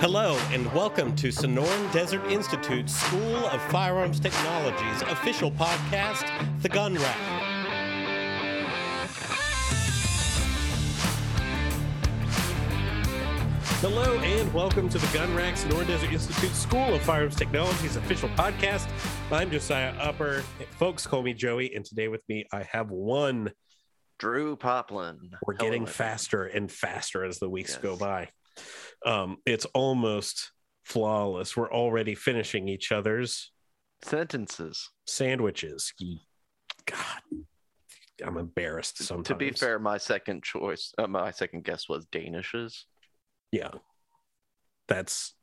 [0.00, 6.24] Hello, and welcome to Sonoran Desert Institute's School of Firearms Technology's official podcast,
[6.62, 7.16] The Gun Rack.
[13.80, 18.28] Hello, and welcome to the Gun Rack Sonoran Desert Institute School of Firearms Technology's official
[18.30, 18.88] podcast.
[19.32, 20.44] I'm Josiah Upper.
[20.78, 23.50] Folks call me Joey, and today with me I have one.
[24.20, 25.30] Drew Poplin.
[25.44, 28.28] We're Hello, getting faster and faster as the weeks go by.
[29.04, 30.52] Um, it's almost
[30.84, 31.56] flawless.
[31.56, 33.52] We're already finishing each other's
[34.02, 34.90] Sentences.
[35.06, 35.92] sandwiches.
[36.86, 37.22] God,
[38.24, 39.28] I'm embarrassed sometimes.
[39.28, 42.84] To be fair, my second choice, uh, my second guess was Danishes.
[43.52, 43.70] yeah,
[44.88, 45.34] that's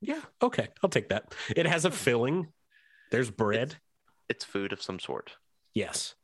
[0.00, 0.68] yeah okay.
[0.82, 1.34] I'll take that.
[1.54, 2.48] It has a filling.
[3.10, 3.76] There's bread.
[4.28, 5.32] It's food of some sort.
[5.74, 6.14] Yes.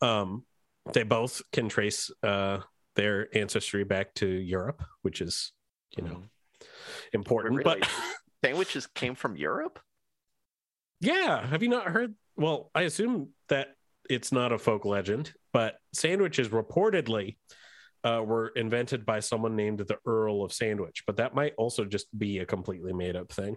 [0.00, 0.44] Um,
[0.92, 2.58] they both can trace uh
[2.98, 5.52] their ancestry back to Europe, which is
[5.96, 6.10] you know
[6.60, 6.66] Mhm.
[7.12, 7.56] important.
[7.56, 7.78] Really?
[7.80, 7.88] But
[8.44, 9.78] Sandwiches came from Europe?
[11.00, 12.14] yeah, have you not heard?
[12.36, 13.68] Well, I assume that
[14.10, 17.36] it's not a folk legend, but sandwiches reportedly
[18.04, 22.06] uh, were invented by someone named the Earl of Sandwich, but that might also just
[22.16, 23.56] be a completely made up thing.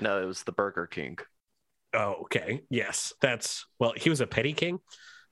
[0.00, 1.18] No, it was the Burger King.
[1.94, 2.62] Oh, okay.
[2.70, 3.92] Yes, that's well.
[3.96, 4.78] He was a petty king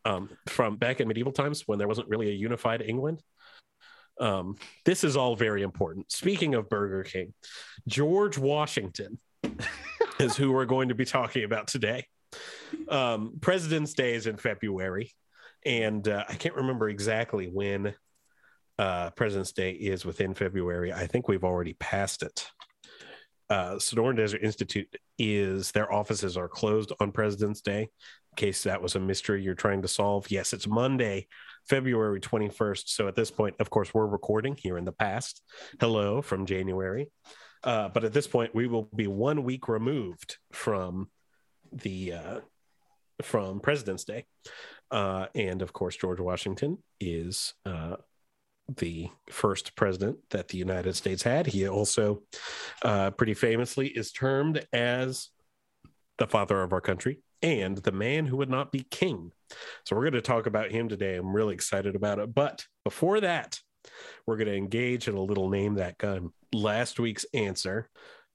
[0.04, 3.22] um, from back in medieval times when there wasn't really a unified England.
[4.20, 6.10] Um, this is all very important.
[6.12, 7.34] Speaking of Burger King,
[7.88, 9.18] George Washington
[10.20, 12.06] is who we're going to be talking about today.
[12.88, 15.12] Um, President's Day is in February,
[15.64, 17.94] and uh, I can't remember exactly when
[18.78, 20.92] uh, President's Day is within February.
[20.92, 22.46] I think we've already passed it.
[23.50, 27.82] Uh, Sonoran Desert Institute is their offices are closed on President's Day.
[27.82, 31.28] In case that was a mystery you're trying to solve, yes, it's Monday,
[31.68, 32.88] February 21st.
[32.88, 35.42] So at this point, of course, we're recording here in the past.
[35.78, 37.10] Hello from January.
[37.62, 41.08] Uh, but at this point, we will be one week removed from
[41.72, 42.40] the uh,
[43.22, 44.26] from President's Day,
[44.90, 47.96] uh, and of course, George Washington is uh,
[48.68, 51.46] the first president that the United States had.
[51.46, 52.22] He also,
[52.82, 55.28] uh, pretty famously, is termed as
[56.18, 59.30] the father of our country and the man who would not be king.
[59.84, 61.16] So we're going to talk about him today.
[61.16, 62.34] I'm really excited about it.
[62.34, 63.60] But before that,
[64.26, 66.30] we're going to engage in a little name that gun.
[66.52, 67.90] Last week's answer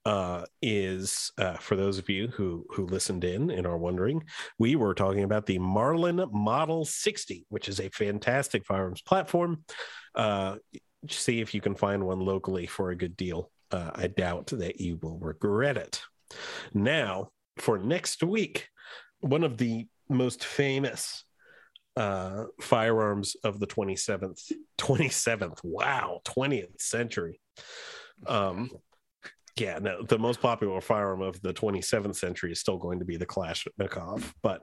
[0.06, 4.22] uh, is uh, for those of you who who listened in and are wondering,
[4.58, 9.64] we were talking about the Marlin Model 60, which is a fantastic firearms platform.
[10.14, 10.56] Uh,
[11.08, 13.50] see if you can find one locally for a good deal.
[13.70, 16.02] Uh, I doubt that you will regret it.
[16.74, 18.68] Now, for next week,
[19.20, 21.24] one of the most famous
[21.96, 27.40] uh, firearms of the 27th, 27th, wow, 20th century.
[28.26, 28.70] Um,
[29.56, 33.16] yeah, no, the most popular firearm of the 27th century is still going to be
[33.16, 34.60] the Kalashnikov, but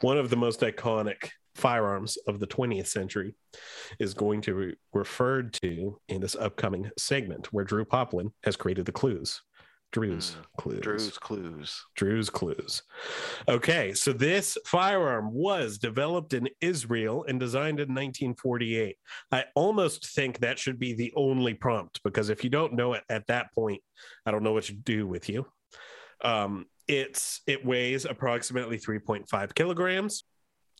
[0.00, 3.34] one of the most iconic firearms of the 20th century
[3.98, 8.86] is going to be referred to in this upcoming segment where Drew Poplin has created
[8.86, 9.42] the clues.
[9.92, 10.80] Drew's Mm, clues.
[10.80, 11.84] Drew's Clues.
[11.94, 12.82] Drew's clues.
[13.48, 18.96] Okay, so this firearm was developed in Israel and designed in 1948.
[19.30, 23.04] I almost think that should be the only prompt because if you don't know it
[23.08, 23.80] at that point,
[24.26, 25.46] I don't know what to do with you.
[26.24, 30.23] Um, it's it weighs approximately 3.5 kilograms,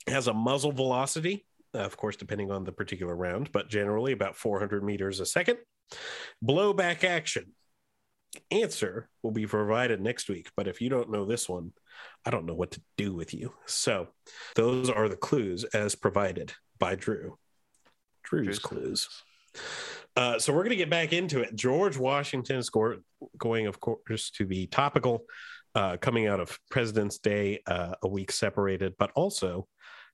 [0.07, 4.37] has a muzzle velocity, uh, of course, depending on the particular round, but generally about
[4.37, 5.59] 400 meters a second.
[6.45, 7.53] Blowback action
[8.51, 10.49] answer will be provided next week.
[10.57, 11.73] But if you don't know this one,
[12.25, 13.53] I don't know what to do with you.
[13.67, 14.09] So
[14.55, 17.39] those are the clues as provided by Drew.
[18.25, 19.09] Drew's, Drew's clues.
[20.17, 21.55] Uh, so we're going to get back into it.
[21.55, 23.01] George Washington is go-
[23.37, 25.25] going, of course, to be topical,
[25.75, 29.67] uh, coming out of President's Day, uh, a week separated, but also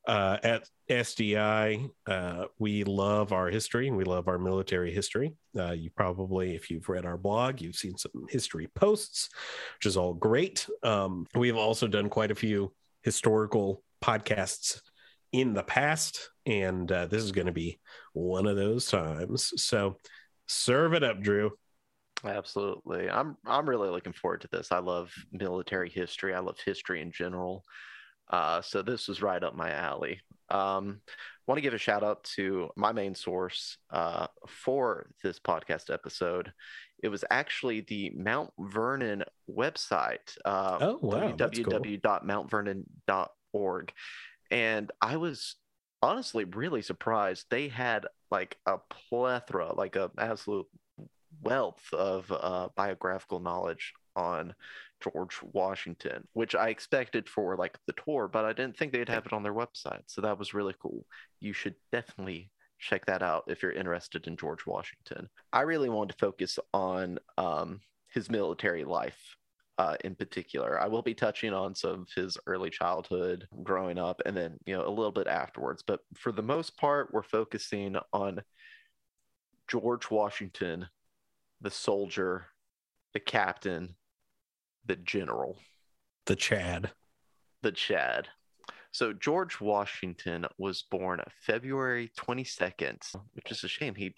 [0.06, 5.34] uh, at SDI, uh, we love our history and we love our military history.
[5.56, 9.28] Uh, you probably, if you've read our blog, you've seen some history posts,
[9.76, 10.66] which is all great.
[10.82, 12.72] Um, we've also done quite a few
[13.02, 14.80] historical podcasts
[15.32, 17.78] in the past, and uh, this is going to be
[18.12, 19.52] one of those times.
[19.56, 19.96] So
[20.46, 21.52] serve it up, Drew.
[22.24, 23.08] Absolutely.
[23.08, 24.72] I'm I'm really looking forward to this.
[24.72, 26.34] I love military history.
[26.34, 27.64] I love history in general.
[28.30, 30.20] Uh, so this was right up my alley.
[30.50, 31.00] Um,
[31.46, 36.52] want to give a shout out to my main source uh, for this podcast episode.
[37.02, 40.36] It was actually the Mount Vernon website.
[40.44, 41.32] Uh, Oh, wow, cool.
[42.68, 43.92] www.mountvernon.org.
[44.50, 45.56] And I was
[46.02, 47.46] honestly really surprised.
[47.50, 48.78] They had like a
[49.08, 50.66] plethora, like a absolute
[51.42, 54.54] wealth of uh, biographical knowledge on
[55.00, 59.26] George Washington, which I expected for like the tour, but I didn't think they'd have
[59.26, 60.02] it on their website.
[60.06, 61.06] So that was really cool.
[61.40, 65.28] You should definitely check that out if you're interested in George Washington.
[65.52, 69.36] I really wanted to focus on um, his military life
[69.78, 70.80] uh, in particular.
[70.80, 74.76] I will be touching on some of his early childhood, growing up, and then you
[74.76, 75.82] know a little bit afterwards.
[75.86, 78.42] But for the most part, we're focusing on
[79.68, 80.86] George Washington,
[81.60, 82.46] the soldier,
[83.14, 83.94] the captain,
[84.90, 85.56] the general,
[86.26, 86.90] the Chad,
[87.62, 88.26] the Chad.
[88.90, 92.98] So George Washington was born February 22nd,
[93.34, 93.94] which is a shame.
[93.94, 94.16] He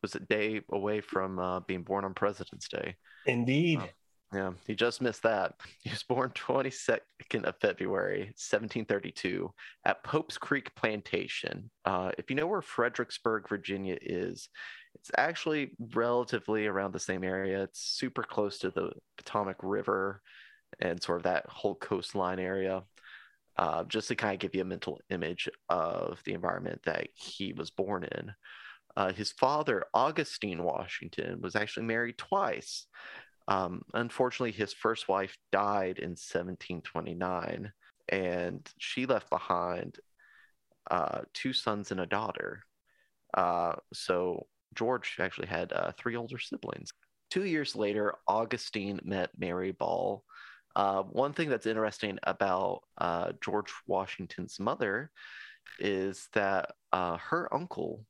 [0.00, 2.96] was a day away from uh, being born on President's Day.
[3.26, 3.80] Indeed.
[3.80, 3.86] Uh,
[4.32, 5.52] yeah, he just missed that.
[5.82, 9.52] He was born 22nd of February, 1732,
[9.84, 11.70] at Pope's Creek Plantation.
[11.84, 14.48] Uh, if you know where Fredericksburg, Virginia is,
[15.06, 17.62] it's actually relatively around the same area.
[17.62, 20.20] It's super close to the Potomac River
[20.80, 22.82] and sort of that whole coastline area.
[23.56, 27.54] Uh, just to kind of give you a mental image of the environment that he
[27.54, 28.30] was born in.
[28.96, 32.86] Uh, his father, Augustine Washington, was actually married twice.
[33.48, 37.72] Um, unfortunately, his first wife died in 1729,
[38.10, 40.00] and she left behind
[40.90, 42.62] uh, two sons and a daughter.
[43.32, 46.92] Uh, so George actually had uh, three older siblings.
[47.30, 50.22] Two years later, Augustine met Mary Ball.
[50.76, 55.10] Uh, one thing that's interesting about uh, George Washington's mother
[55.78, 58.04] is that uh, her uncle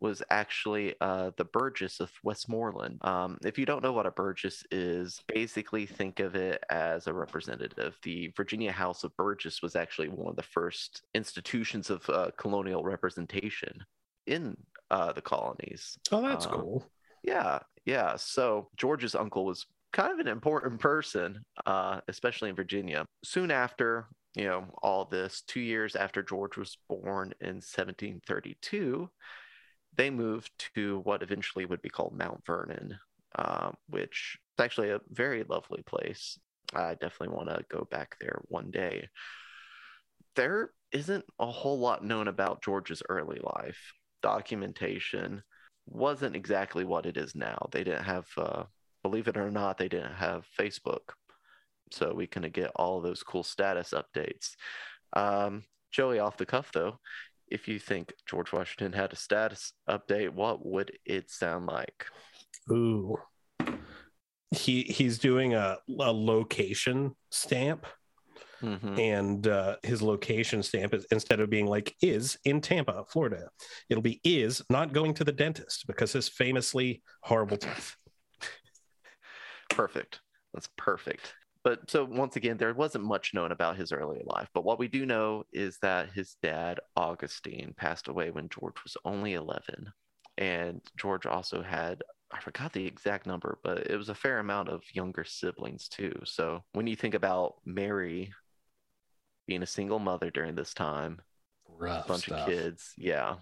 [0.00, 2.98] was actually uh, the Burgess of Westmoreland.
[3.02, 7.12] Um, if you don't know what a Burgess is, basically think of it as a
[7.12, 7.96] representative.
[8.02, 12.84] The Virginia House of Burgess was actually one of the first institutions of uh, colonial
[12.84, 13.82] representation
[14.26, 14.56] in
[14.90, 15.98] uh, the colonies.
[16.12, 16.86] Oh, that's um, cool.
[17.22, 18.16] Yeah, yeah.
[18.16, 23.06] So George's uncle was kind of an important person, uh, especially in Virginia.
[23.24, 29.08] Soon after, you know, all this, two years after George was born in 1732,
[29.96, 32.98] they moved to what eventually would be called Mount Vernon,
[33.36, 36.38] uh, which is actually a very lovely place.
[36.74, 39.08] I definitely want to go back there one day.
[40.34, 43.92] There isn't a whole lot known about George's early life.
[44.24, 45.42] Documentation
[45.86, 47.58] wasn't exactly what it is now.
[47.72, 48.62] They didn't have, uh,
[49.02, 51.12] believe it or not, they didn't have Facebook.
[51.90, 54.56] So we can get all those cool status updates.
[55.12, 56.98] Um, Joey, off the cuff though,
[57.48, 62.06] if you think George Washington had a status update, what would it sound like?
[62.72, 63.18] Ooh.
[64.50, 67.86] He he's doing a, a location stamp.
[68.62, 68.98] Mm-hmm.
[68.98, 73.48] And uh, his location stamp is instead of being like is in Tampa, Florida,
[73.88, 77.96] it'll be is not going to the dentist because his famously horrible teeth.
[79.70, 80.20] Perfect.
[80.52, 81.34] That's perfect.
[81.64, 84.48] But so once again, there wasn't much known about his early life.
[84.52, 88.96] But what we do know is that his dad, Augustine, passed away when George was
[89.04, 89.90] only 11.
[90.36, 92.02] And George also had,
[92.34, 96.12] I forgot the exact number, but it was a fair amount of younger siblings too.
[96.24, 98.32] So when you think about Mary
[99.46, 101.20] being a single mother during this time,
[101.68, 102.40] Rough a bunch stuff.
[102.40, 103.36] of kids, yeah.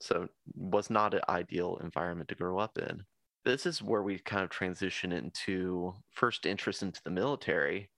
[0.00, 3.04] So was not an ideal environment to grow up in
[3.48, 7.88] this is where we kind of transition into first interest into the military.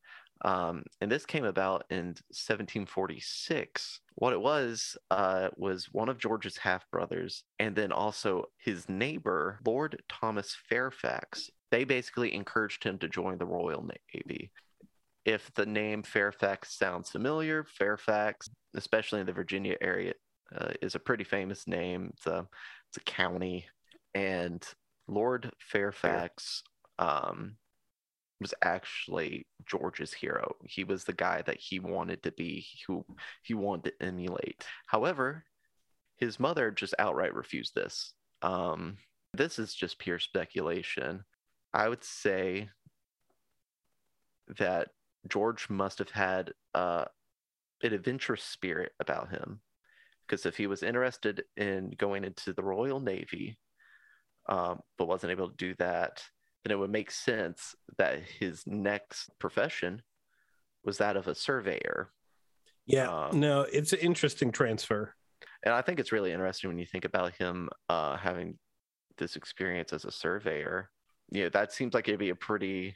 [0.43, 4.01] Um, and this came about in 1746.
[4.15, 9.59] What it was uh, was one of George's half brothers, and then also his neighbor,
[9.65, 11.51] Lord Thomas Fairfax.
[11.71, 14.51] They basically encouraged him to join the Royal Navy.
[15.25, 20.15] If the name Fairfax sounds familiar, Fairfax, especially in the Virginia area,
[20.57, 22.11] uh, is a pretty famous name.
[22.15, 22.49] It's a,
[22.89, 23.67] it's a county,
[24.15, 24.67] and
[25.07, 26.63] Lord Fairfax
[26.99, 27.57] um,
[28.41, 30.55] was actually George's hero.
[30.65, 33.05] He was the guy that he wanted to be, who
[33.43, 34.65] he wanted to emulate.
[34.87, 35.45] However,
[36.17, 38.15] his mother just outright refused this.
[38.43, 38.97] Um,
[39.35, 41.25] this is just pure speculation.
[41.73, 42.71] I would say
[44.59, 44.89] that
[45.29, 47.05] George must have had uh,
[47.83, 49.61] an adventurous spirit about him.
[50.27, 53.59] Because if he was interested in going into the Royal Navy,
[54.49, 56.23] um, but wasn't able to do that,
[56.65, 60.03] then it would make sense that his next profession
[60.85, 62.11] was that of a surveyor.
[62.87, 65.15] Yeah, um, no, it's an interesting transfer.
[65.63, 68.59] And I think it's really interesting when you think about him uh, having
[69.19, 70.91] this experience as a surveyor.
[71.31, 72.95] You know, that seems like it'd be a pretty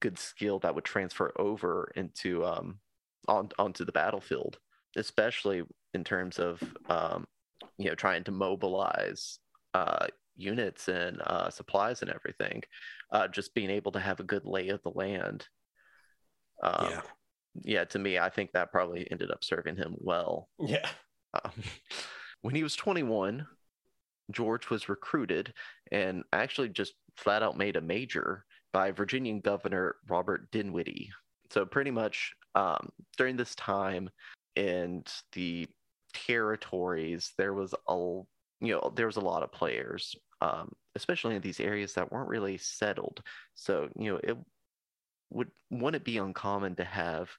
[0.00, 2.78] good skill that would transfer over into um,
[3.28, 4.58] on onto the battlefield,
[4.96, 5.62] especially
[5.94, 7.26] in terms of um,
[7.78, 9.38] you know trying to mobilize
[9.74, 10.06] uh,
[10.36, 12.62] units and uh, supplies and everything.
[13.12, 15.46] Uh, just being able to have a good lay of the land.
[16.62, 17.00] Um, yeah.
[17.62, 20.48] Yeah, to me, I think that probably ended up serving him well.
[20.60, 20.88] Yeah.
[21.34, 21.50] Um,
[22.42, 23.46] when he was 21,
[24.30, 25.52] George was recruited
[25.90, 31.10] and actually just flat out made a major by Virginian Governor Robert Dinwiddie.
[31.50, 34.08] So, pretty much um, during this time
[34.54, 35.66] in the
[36.14, 38.20] territories, there was a
[38.60, 42.28] you know there was a lot of players, um, especially in these areas that weren't
[42.28, 43.22] really settled.
[43.54, 44.36] So, you know, it
[45.30, 47.30] would wouldn't it be uncommon to have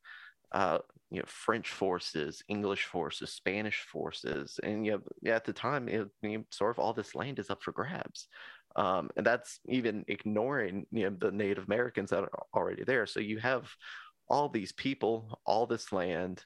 [0.51, 5.87] uh, you know French forces, English forces, Spanish forces, and you know, at the time,
[5.87, 8.27] it, you know, sort of all this land is up for grabs,
[8.75, 13.05] um, and that's even ignoring you know the Native Americans that are already there.
[13.05, 13.69] So you have
[14.27, 16.45] all these people, all this land,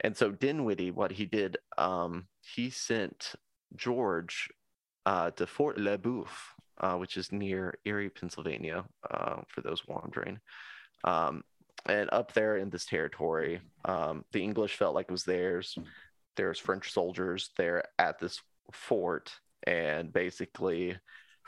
[0.00, 3.34] and so Dinwiddie, what he did, um, he sent
[3.76, 4.48] George
[5.06, 6.28] uh, to Fort Le Boeuf,
[6.80, 10.40] uh, which is near Erie, Pennsylvania, uh, for those wandering.
[11.04, 11.42] Um,
[11.86, 15.76] and up there in this territory, um, the English felt like it was theirs.
[16.36, 18.40] There's French soldiers there at this
[18.72, 19.32] fort,
[19.66, 20.96] and basically,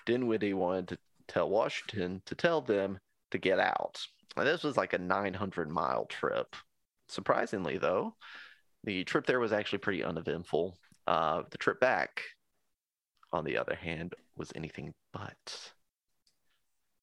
[0.07, 2.99] Dinwiddie wanted to tell Washington to tell them
[3.31, 4.01] to get out.
[4.37, 6.57] And this was like a 900 mile trip.
[7.09, 8.17] Surprisingly, though,
[8.83, 10.77] the trip there was actually pretty uneventful.
[11.07, 12.23] Uh, the trip back,
[13.33, 15.73] on the other hand, was anything but.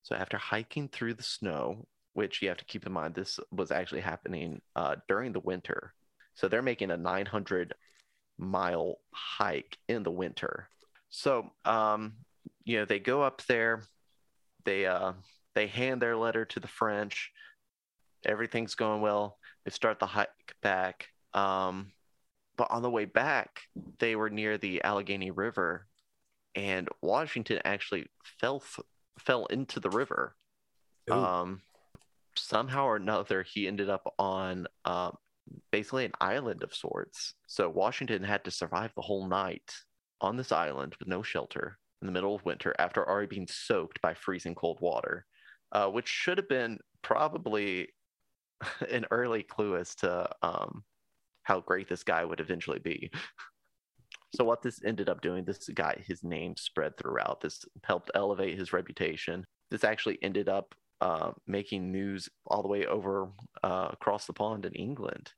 [0.03, 3.71] So after hiking through the snow which you have to keep in mind this was
[3.71, 5.93] actually happening uh, during the winter.
[6.33, 7.73] So they're making a 900
[8.37, 10.67] mile hike in the winter.
[11.09, 12.13] So, um,
[12.63, 13.83] you know, they go up there,
[14.63, 15.13] they uh,
[15.55, 17.31] they hand their letter to the French.
[18.25, 19.37] Everything's going well.
[19.65, 20.29] They start the hike
[20.61, 21.09] back.
[21.33, 21.91] Um,
[22.57, 23.61] but on the way back,
[23.99, 25.87] they were near the Allegheny River,
[26.55, 28.07] and Washington actually
[28.39, 28.63] fell
[29.19, 30.35] fell into the river.
[31.09, 31.13] Ooh.
[31.13, 31.61] Um,
[32.37, 35.15] somehow or another he ended up on um,
[35.71, 37.33] basically an island of sorts.
[37.47, 39.73] So Washington had to survive the whole night
[40.21, 44.01] on this island with no shelter in the middle of winter after already being soaked
[44.01, 45.25] by freezing cold water,
[45.71, 47.89] uh, which should have been probably
[48.91, 50.83] an early clue as to um,
[51.43, 53.11] how great this guy would eventually be.
[54.35, 57.41] so what this ended up doing, this guy, his name spread throughout.
[57.41, 59.45] This helped elevate his reputation.
[59.69, 63.29] This actually ended up uh, making news all the way over
[63.63, 65.31] uh, across the pond in England.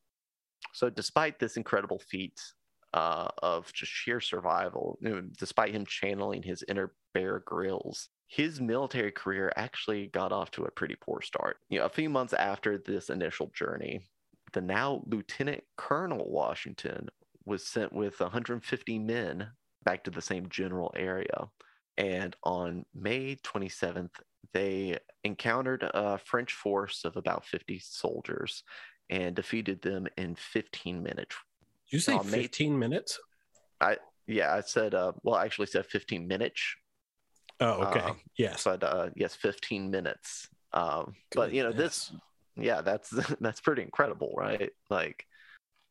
[0.73, 2.39] So, despite this incredible feat
[2.93, 4.99] uh, of just sheer survival,
[5.37, 10.71] despite him channeling his inner Bear Grylls, his military career actually got off to a
[10.71, 11.57] pretty poor start.
[11.69, 14.01] You know, a few months after this initial journey,
[14.53, 17.09] the now Lieutenant Colonel Washington
[17.45, 19.47] was sent with 150 men
[19.83, 21.49] back to the same general area.
[21.97, 24.11] And on May 27th,
[24.53, 28.63] they encountered a French force of about 50 soldiers
[29.09, 31.35] and defeated them in 15 minutes.
[31.89, 33.19] Did you say 15 minutes?
[33.81, 36.75] I yeah, I said uh well I actually said 15 minutes.
[37.59, 37.99] Oh, okay.
[37.99, 38.63] Uh, yes.
[38.63, 40.47] But uh yes, 15 minutes.
[40.71, 42.11] Um but you know this
[42.55, 44.71] yeah, that's that's pretty incredible, right?
[44.89, 45.25] Like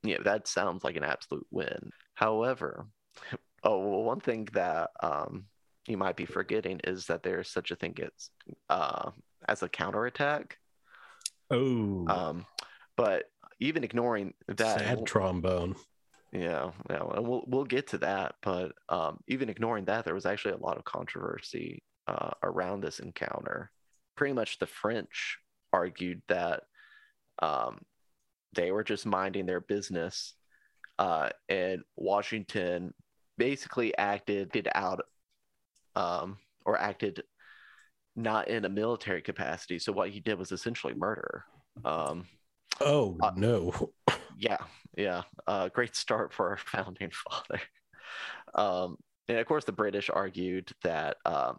[0.02, 1.90] yeah, that sounds like an absolute win.
[2.14, 2.87] However,
[3.64, 5.47] oh, well, one thing that um
[5.87, 8.31] you might be forgetting is that there's such a thing as
[8.69, 9.11] uh,
[9.49, 10.59] as a counterattack.
[11.50, 12.07] Oh.
[12.09, 12.47] Um,
[12.97, 13.25] but
[13.61, 15.75] even ignoring that, sad we'll, trombone.
[16.33, 18.37] Yeah, yeah, and we'll we'll get to that.
[18.42, 23.00] But um, even ignoring that, there was actually a lot of controversy uh, around this
[23.00, 23.71] encounter.
[24.16, 25.38] Pretty much, the French
[25.73, 26.62] argued that
[27.41, 27.79] um,
[28.55, 30.35] they were just minding their business,
[30.99, 32.93] uh, and Washington
[33.38, 35.00] basically acted out
[35.97, 37.23] um, or acted
[38.14, 39.79] not in a military capacity.
[39.79, 41.45] So what he did was essentially murder.
[41.85, 42.26] Um,
[42.81, 43.93] oh uh, no!
[44.38, 44.59] yeah,
[44.97, 45.23] yeah.
[45.47, 47.62] Uh, great start for our founding father.
[48.55, 48.97] Um,
[49.29, 51.59] and of course, the British argued that um,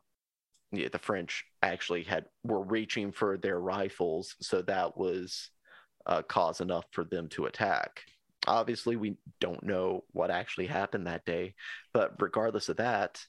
[0.74, 5.50] yeah, the French actually had were reaching for their rifles, so that was
[6.06, 8.02] uh, cause enough for them to attack.
[8.48, 11.56] Obviously, we don't know what actually happened that day,
[11.94, 13.24] but regardless of that,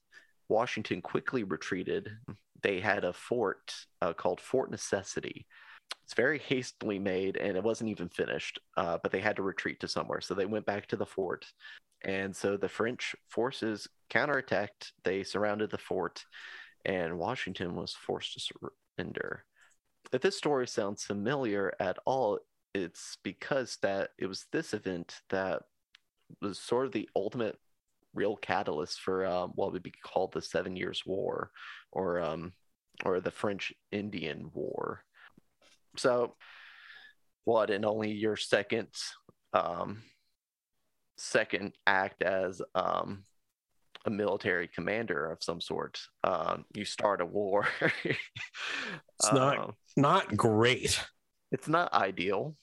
[0.49, 2.11] Washington quickly retreated.
[2.63, 5.47] They had a fort uh, called Fort Necessity.
[6.03, 9.81] It's very hastily made and it wasn't even finished, uh, but they had to retreat
[9.81, 10.21] to somewhere.
[10.21, 11.47] So they went back to the fort.
[12.05, 14.93] And so the French forces counterattacked.
[15.05, 16.25] They surrounded the fort,
[16.85, 19.45] and Washington was forced to surrender.
[20.13, 22.39] If this story sounds familiar at all,
[22.75, 25.63] it's because that it was this event that
[26.43, 27.59] was sort of the ultimate
[28.15, 31.51] real catalyst for um, what would be called the Seven Years' War,
[31.93, 32.53] or um,
[33.05, 35.05] or the French Indian War.
[35.97, 36.37] So,
[37.45, 38.89] what in only your second
[39.53, 40.03] um,
[41.17, 43.25] second act as um,
[44.07, 47.67] a military commander of some sort, um, you start a war.
[48.05, 51.01] it's not Um, not great.
[51.53, 52.57] it's not ideal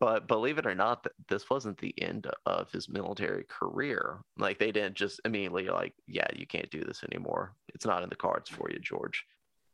[0.00, 4.70] but believe it or not this wasn't the end of his military career like they
[4.70, 8.50] didn't just immediately like yeah you can't do this anymore it's not in the cards
[8.50, 9.24] for you george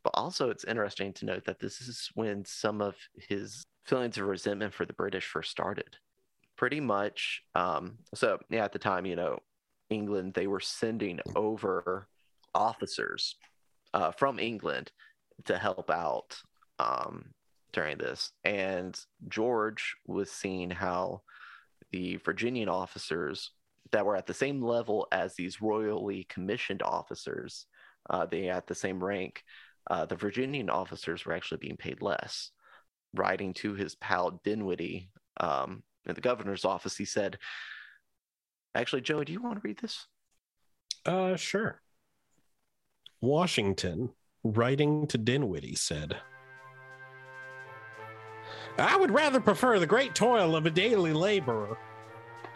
[0.04, 2.94] but also it's interesting to note that this is when some of
[3.28, 5.96] his feelings of resentment for the british first started
[6.56, 9.36] pretty much um, so yeah at the time you know
[9.90, 12.08] england they were sending over
[12.54, 13.36] officers
[13.92, 14.90] uh, from england
[15.44, 16.36] to help out
[16.78, 17.26] um,
[17.72, 18.32] during this.
[18.44, 18.98] And
[19.28, 21.22] George was seeing how
[21.92, 23.50] the Virginian officers
[23.92, 27.66] that were at the same level as these royally commissioned officers,
[28.08, 29.42] uh, they at the same rank,
[29.90, 32.50] uh, the Virginian officers were actually being paid less.
[33.14, 37.38] Writing to his pal Dinwiddie um, in the governor's office, he said,
[38.74, 40.06] Actually, Joey, do you want to read this?
[41.06, 41.80] Uh, sure.
[43.20, 44.10] Washington,
[44.42, 46.16] writing to Dinwiddie, said,
[48.78, 51.78] I would rather prefer the great toil of a daily laborer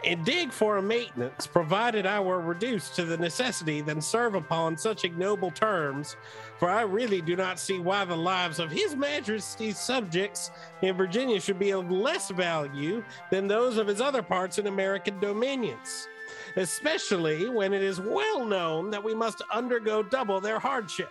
[0.05, 4.77] and dig for a maintenance, provided I were reduced to the necessity than serve upon
[4.77, 6.15] such ignoble terms,
[6.57, 10.51] for I really do not see why the lives of His Majesty's subjects
[10.81, 15.19] in Virginia should be of less value than those of his other parts in American
[15.19, 16.07] dominions
[16.55, 21.09] especially when it is well known that we must undergo double their hardship.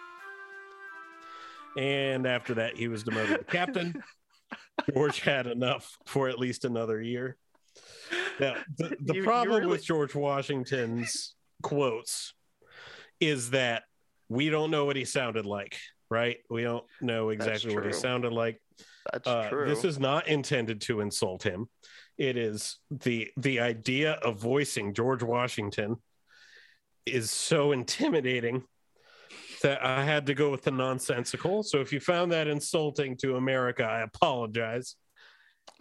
[1.77, 4.03] And after that, he was demoted to captain.
[4.93, 7.37] George had enough for at least another year.
[8.41, 12.35] Now, the, the You- you problem really- with George Washington's quotes
[13.21, 13.85] is that
[14.29, 15.77] we don't know what he sounded like,
[16.11, 16.39] right?
[16.51, 18.61] We don't know exactly what he sounded like.
[19.13, 19.67] That's Uh, true.
[19.69, 21.69] This is not intended to insult him.
[22.19, 25.97] It is the the idea of voicing George Washington
[27.07, 28.65] is so intimidating
[29.63, 31.63] that I had to go with the nonsensical.
[31.63, 34.95] So if you found that insulting to America, I apologize.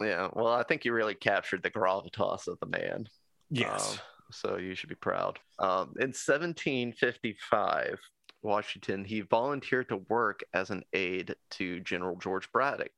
[0.00, 0.28] Yeah.
[0.32, 3.08] Well, I think you really captured the gravitas of the man.
[3.50, 3.92] Yes.
[3.92, 3.98] Um,
[4.30, 5.38] so you should be proud.
[5.58, 7.98] Um, in 1755,
[8.42, 12.92] Washington, he volunteered to work as an aide to General George Braddock.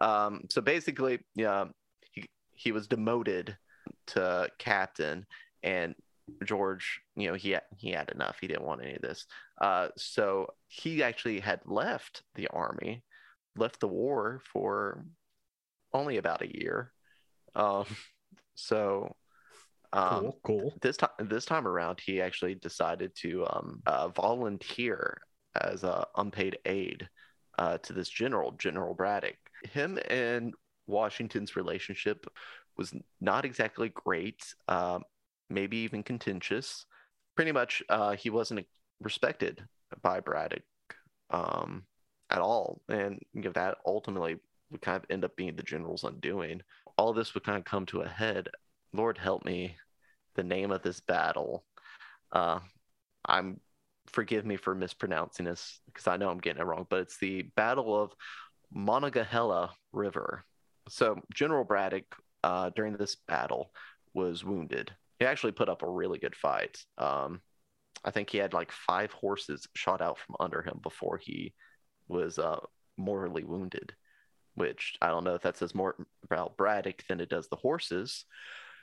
[0.00, 1.66] Um, so basically, yeah,
[2.10, 3.56] he, he was demoted
[4.08, 5.26] to captain,
[5.62, 5.94] and
[6.44, 8.38] George, you know, he had, he had enough.
[8.40, 9.26] He didn't want any of this.
[9.60, 13.04] Uh, so he actually had left the army,
[13.56, 15.04] left the war for
[15.94, 16.92] only about a year.
[17.54, 17.84] Um,
[18.54, 19.14] so
[19.92, 20.60] um, cool.
[20.60, 20.74] Cool.
[20.80, 25.20] this time this time around he actually decided to um, uh, volunteer
[25.60, 27.08] as a unpaid aide
[27.58, 29.36] uh, to this general general braddock
[29.70, 30.54] him and
[30.86, 32.26] washington's relationship
[32.78, 35.02] was not exactly great um,
[35.50, 36.86] maybe even contentious
[37.36, 38.66] pretty much uh, he wasn't
[39.00, 39.62] respected
[40.00, 40.62] by braddock
[41.30, 41.84] um,
[42.30, 44.36] at all and you know, that ultimately
[44.72, 46.60] would kind of end up being the general's undoing
[46.98, 48.48] all this would kind of come to a head
[48.92, 49.76] lord help me
[50.34, 51.64] the name of this battle.
[52.30, 52.60] Uh,
[53.26, 53.60] I'm
[54.06, 57.42] forgive me for mispronouncing this because I know I'm getting it wrong, but it's the
[57.56, 58.12] Battle of
[58.72, 60.44] Monongahela River.
[60.88, 62.04] So General Braddock
[62.42, 63.72] uh, during this battle
[64.12, 64.90] was wounded.
[65.18, 66.84] He actually put up a really good fight.
[66.98, 67.40] Um,
[68.04, 71.54] I think he had like five horses shot out from under him before he
[72.08, 72.58] was uh,
[72.96, 73.94] mortally wounded.
[74.54, 78.24] Which I don't know if that says more about Braddock than it does the horses.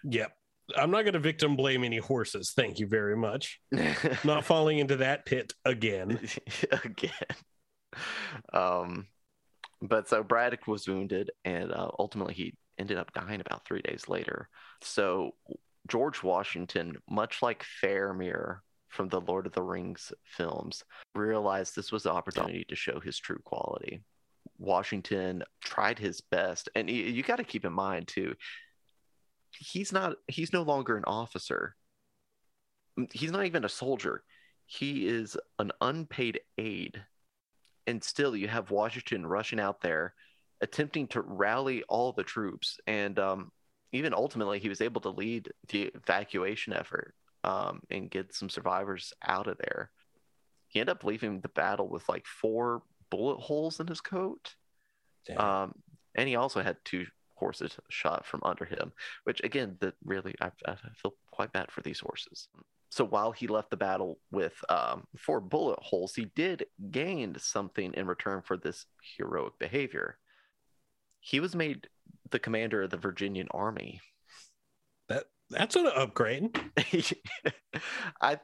[0.03, 0.31] Yep.
[0.75, 2.51] I'm not going to victim blame any horses.
[2.55, 3.59] Thank you very much.
[4.23, 6.19] Not falling into that pit again.
[6.83, 7.11] again.
[8.53, 9.07] Um,
[9.81, 14.07] but so Braddock was wounded, and uh, ultimately he ended up dying about three days
[14.07, 14.49] later.
[14.81, 15.31] So
[15.87, 20.83] George Washington, much like Faramir from the Lord of the Rings films,
[21.15, 24.01] realized this was the opportunity to show his true quality.
[24.59, 28.35] Washington tried his best, and you, you got to keep in mind too.
[29.57, 30.17] He's not.
[30.27, 31.75] He's no longer an officer.
[33.11, 34.23] He's not even a soldier
[34.69, 37.03] he is an unpaid aide
[37.87, 40.13] and still you have washington rushing out there
[40.61, 43.51] attempting to rally all the troops and um,
[43.93, 49.11] even ultimately he was able to lead the evacuation effort um, and get some survivors
[49.27, 49.89] out of there
[50.67, 54.55] he ended up leaving the battle with like four bullet holes in his coat
[55.37, 55.73] um,
[56.15, 58.91] and he also had two horses shot from under him
[59.23, 62.49] which again that really I, I feel quite bad for these horses
[62.91, 67.93] so while he left the battle with um, four bullet holes, he did gain something
[67.93, 68.85] in return for this
[69.17, 70.17] heroic behavior.
[71.19, 71.87] He was made
[72.31, 74.01] the commander of the Virginian Army.
[75.07, 76.59] That that's an upgrade.
[78.21, 78.39] I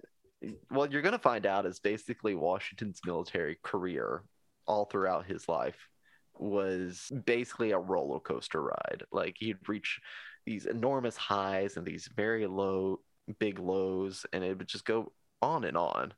[0.69, 4.23] what you're going to find out is basically Washington's military career
[4.67, 5.89] all throughout his life
[6.37, 9.03] was basically a roller coaster ride.
[9.11, 9.99] Like he'd reach
[10.45, 12.99] these enormous highs and these very low,
[13.39, 16.13] big lows, and it would just go on and on.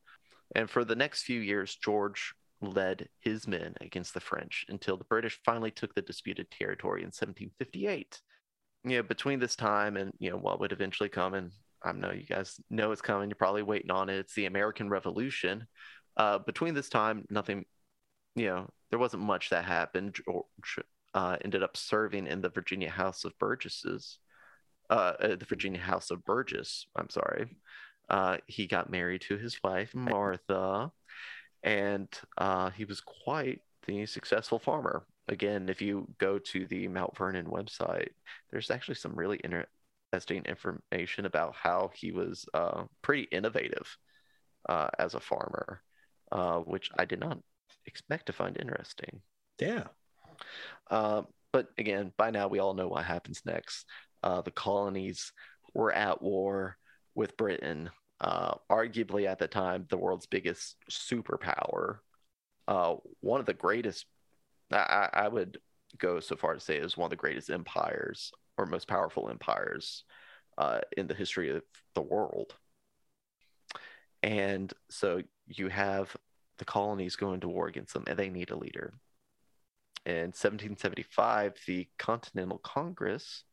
[0.55, 5.03] And for the next few years, George led his men against the French until the
[5.03, 8.21] British finally took the disputed territory in 1758.
[8.83, 11.51] You know, between this time and you know what would eventually come, and
[11.83, 13.29] I know you guys know it's coming.
[13.29, 14.17] You're probably waiting on it.
[14.17, 15.67] It's the American Revolution.
[16.15, 17.65] Uh, between this time, nothing.
[18.37, 20.13] You know, there wasn't much that happened.
[20.13, 20.79] George
[21.15, 24.19] uh, ended up serving in the Virginia House of Burgesses,
[24.91, 26.85] uh, uh the Virginia House of Burgess.
[26.95, 27.57] I'm sorry.
[28.09, 30.91] Uh, he got married to his wife Martha,
[31.63, 35.07] and uh, he was quite the successful farmer.
[35.27, 38.09] Again, if you go to the Mount Vernon website,
[38.51, 39.41] there's actually some really
[40.13, 43.97] interesting information about how he was uh, pretty innovative
[44.69, 45.81] uh, as a farmer,
[46.31, 47.39] uh, which I did not
[47.87, 49.21] expect to find interesting.
[49.59, 49.85] Yeah.
[50.91, 53.85] Uh, but again, by now we all know what happens next.
[54.21, 55.31] Uh, the colonies
[55.73, 56.77] were at war
[57.15, 61.99] with Britain uh, arguably at the time the world's biggest superpower,
[62.67, 64.05] uh, one of the greatest.
[64.71, 65.59] I, I would
[65.97, 70.03] go so far to say is one of the greatest empires or most powerful empires
[70.57, 71.61] uh, in the history of
[71.93, 72.55] the world.
[74.23, 76.15] And so you have
[76.57, 78.93] the colonies going to war against them, and they need a leader.
[80.05, 83.43] In 1775, the Continental Congress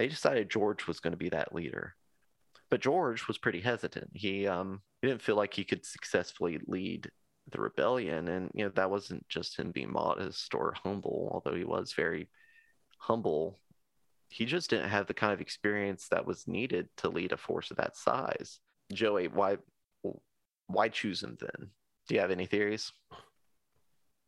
[0.00, 1.94] they decided George was going to be that leader.
[2.70, 4.10] But George was pretty hesitant.
[4.14, 7.10] He um he didn't feel like he could successfully lead
[7.50, 11.64] the rebellion, and you know that wasn't just him being modest or humble, although he
[11.64, 12.28] was very
[12.98, 13.58] humble.
[14.28, 17.70] He just didn't have the kind of experience that was needed to lead a force
[17.70, 18.60] of that size.
[18.92, 19.58] Joey, why
[20.66, 21.70] why choose him then?
[22.08, 22.92] Do you have any theories?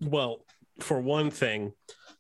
[0.01, 0.45] Well,
[0.81, 1.73] for one thing,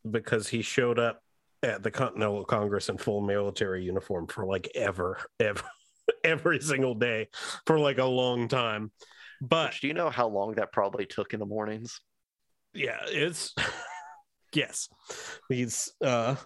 [0.08, 1.22] because he showed up
[1.62, 5.62] at the Continental Congress in full military uniform for like ever, ever,
[6.24, 7.28] every single day
[7.66, 8.90] for like a long time.
[9.40, 12.00] But do you know how long that probably took in the mornings?
[12.74, 13.54] Yeah, it's
[14.54, 14.88] yes.
[15.48, 16.36] These uh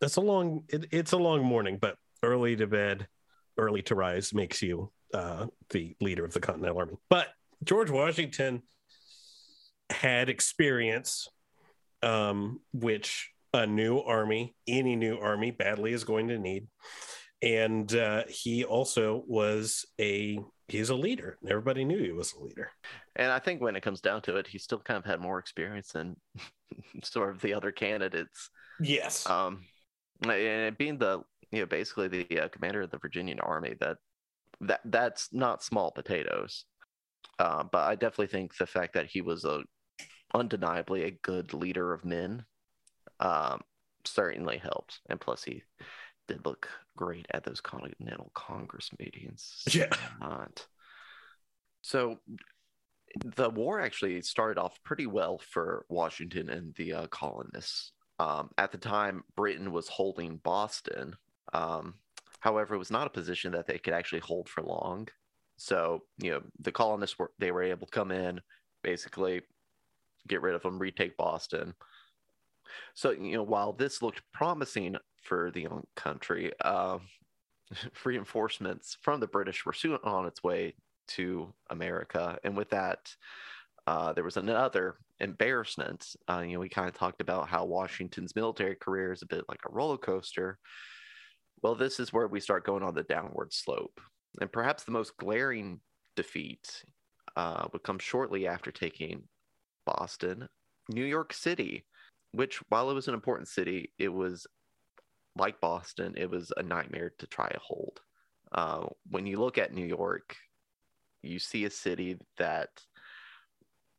[0.00, 3.06] that's a long it, it's a long morning, but early to bed,
[3.58, 6.96] early to rise makes you uh the leader of the Continental Army.
[7.08, 7.28] But
[7.64, 8.62] George Washington
[9.90, 11.28] had experience
[12.02, 16.68] um which a new army, any new army badly is going to need
[17.42, 21.38] and uh, he also was a he's a leader.
[21.48, 22.70] Everybody knew he was a leader.
[23.16, 25.38] And I think when it comes down to it, he still kind of had more
[25.38, 26.16] experience than
[27.02, 28.50] sort of the other candidates.
[28.80, 29.28] Yes.
[29.28, 29.64] Um,
[30.28, 33.96] and being the you know basically the uh, commander of the Virginian Army, that
[34.60, 36.66] that that's not small potatoes.
[37.38, 39.62] Uh, but I definitely think the fact that he was a
[40.34, 42.44] undeniably a good leader of men
[43.18, 43.60] um,
[44.04, 45.00] certainly helped.
[45.08, 45.62] And plus, he
[46.28, 49.64] did look great at those Continental Congress meetings.
[49.72, 49.90] Yeah.
[50.20, 50.66] Not.
[51.82, 52.18] So
[53.24, 57.92] the war actually started off pretty well for Washington and the uh, colonists.
[58.18, 61.16] Um, at the time, Britain was holding Boston.
[61.52, 61.94] Um,
[62.40, 65.08] however, it was not a position that they could actually hold for long.
[65.60, 68.40] So, you know, the colonists were they were able to come in,
[68.82, 69.42] basically
[70.26, 71.74] get rid of them, retake Boston.
[72.94, 76.98] So, you know, while this looked promising for the young country, uh,
[78.04, 80.76] reinforcements from the British were soon on its way
[81.08, 82.38] to America.
[82.42, 83.14] And with that,
[83.86, 86.06] uh, there was another embarrassment.
[86.26, 89.44] Uh, you know, we kind of talked about how Washington's military career is a bit
[89.46, 90.58] like a roller coaster.
[91.62, 94.00] Well, this is where we start going on the downward slope.
[94.40, 95.80] And perhaps the most glaring
[96.16, 96.84] defeat
[97.36, 99.24] uh, would come shortly after taking
[99.86, 100.48] Boston,
[100.88, 101.84] New York City
[102.32, 104.46] which while it was an important city, it was
[105.36, 108.00] like Boston, it was a nightmare to try to hold.
[108.52, 110.36] Uh, when you look at New York,
[111.22, 112.68] you see a city that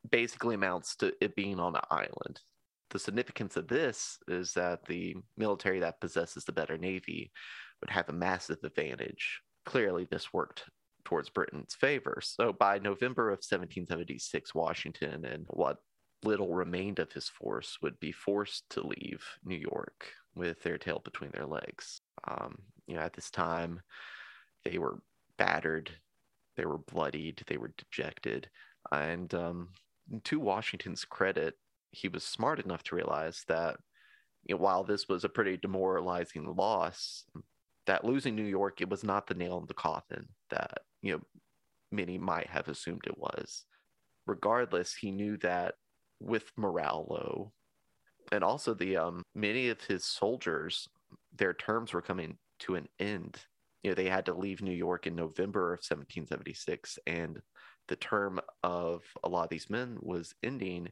[0.10, 2.41] basically amounts to it being on an island.
[2.89, 7.32] The significance of this is that the military that possesses the better navy
[7.80, 9.41] would have a massive advantage.
[9.65, 10.65] Clearly, this worked
[11.04, 12.19] towards Britain's favor.
[12.24, 15.78] So by November of 1776, Washington and what
[16.24, 21.02] little remained of his force would be forced to leave New York with their tail
[21.04, 22.02] between their legs.
[22.28, 23.82] Um, you know, at this time,
[24.63, 25.02] they were
[25.38, 25.91] battered.
[26.56, 28.50] they were bloodied, they were dejected.
[28.91, 29.69] And um,
[30.26, 31.56] to Washington's credit,
[31.91, 33.78] he was smart enough to realize that
[34.45, 37.26] you know, while this was a pretty demoralizing loss,
[37.88, 41.22] that losing New York, it was not the nail in the coffin that you know
[41.91, 43.65] many might have assumed it was.
[44.28, 45.76] Regardless, he knew that
[46.20, 47.52] with morale low,
[48.32, 50.88] and also the um, many of his soldiers,
[51.36, 53.38] their terms were coming to an end.
[53.84, 57.41] You know, they had to leave New York in November of 1776, and
[57.88, 60.89] the term of a lot of these men was ending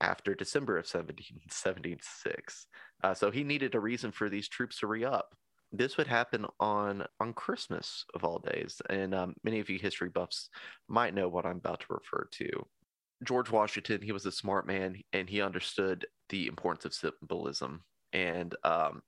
[0.00, 2.66] after December of 1776.
[3.02, 5.34] Uh, so he needed a reason for these troops to re up.
[5.72, 10.08] This would happen on on Christmas of all days, and um, many of you history
[10.08, 10.48] buffs
[10.88, 12.66] might know what I'm about to refer to.
[13.24, 18.54] George Washington, he was a smart man, and he understood the importance of symbolism and
[18.64, 19.02] um,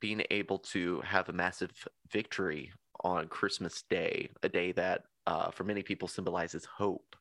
[0.00, 1.72] being able to have a massive
[2.12, 7.16] victory on Christmas Day, a day that uh, for many people symbolizes hope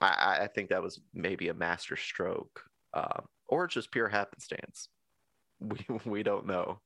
[0.00, 2.62] I, I think that was maybe a master stroke,
[2.94, 4.88] uh, or just pure happenstance.
[5.58, 6.80] We we don't know.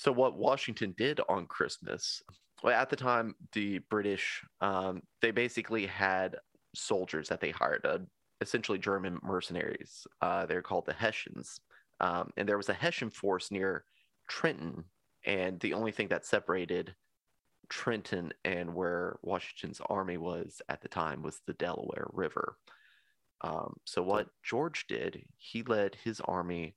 [0.00, 2.22] So what Washington did on Christmas?
[2.62, 6.36] Well, at the time, the British um, they basically had
[6.74, 7.98] soldiers that they hired, uh,
[8.40, 10.06] essentially German mercenaries.
[10.22, 11.60] Uh, they're called the Hessians,
[12.00, 13.84] um, and there was a Hessian force near
[14.26, 14.84] Trenton,
[15.26, 16.94] and the only thing that separated
[17.68, 22.56] Trenton and where Washington's army was at the time was the Delaware River.
[23.42, 26.74] Um, so, what George did, he led his army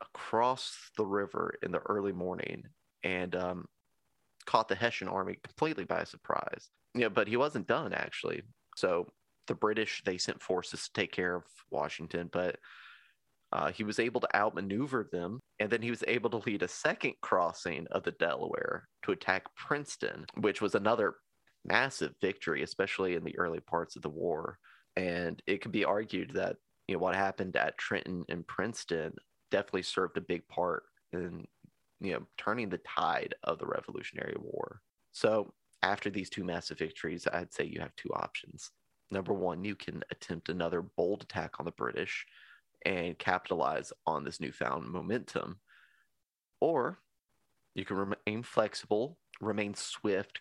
[0.00, 2.64] across the river in the early morning
[3.04, 3.64] and um,
[4.46, 6.70] caught the Hessian army completely by surprise.
[6.94, 8.42] Yeah, but he wasn't done actually.
[8.76, 9.08] So,
[9.46, 12.56] the British they sent forces to take care of Washington, but
[13.50, 16.68] uh, he was able to outmaneuver them, and then he was able to lead a
[16.68, 21.14] second crossing of the Delaware to attack Princeton, which was another
[21.64, 24.58] massive victory, especially in the early parts of the war.
[24.96, 26.56] And it could be argued that
[26.88, 29.14] you know what happened at Trenton and Princeton
[29.50, 31.46] definitely served a big part in
[32.00, 34.80] you know turning the tide of the Revolutionary War.
[35.12, 38.70] So after these two massive victories, I'd say you have two options.
[39.10, 42.26] Number one, you can attempt another bold attack on the British
[42.84, 45.60] and capitalize on this newfound momentum.
[46.60, 46.98] Or
[47.74, 50.40] you can remain flexible, remain swift,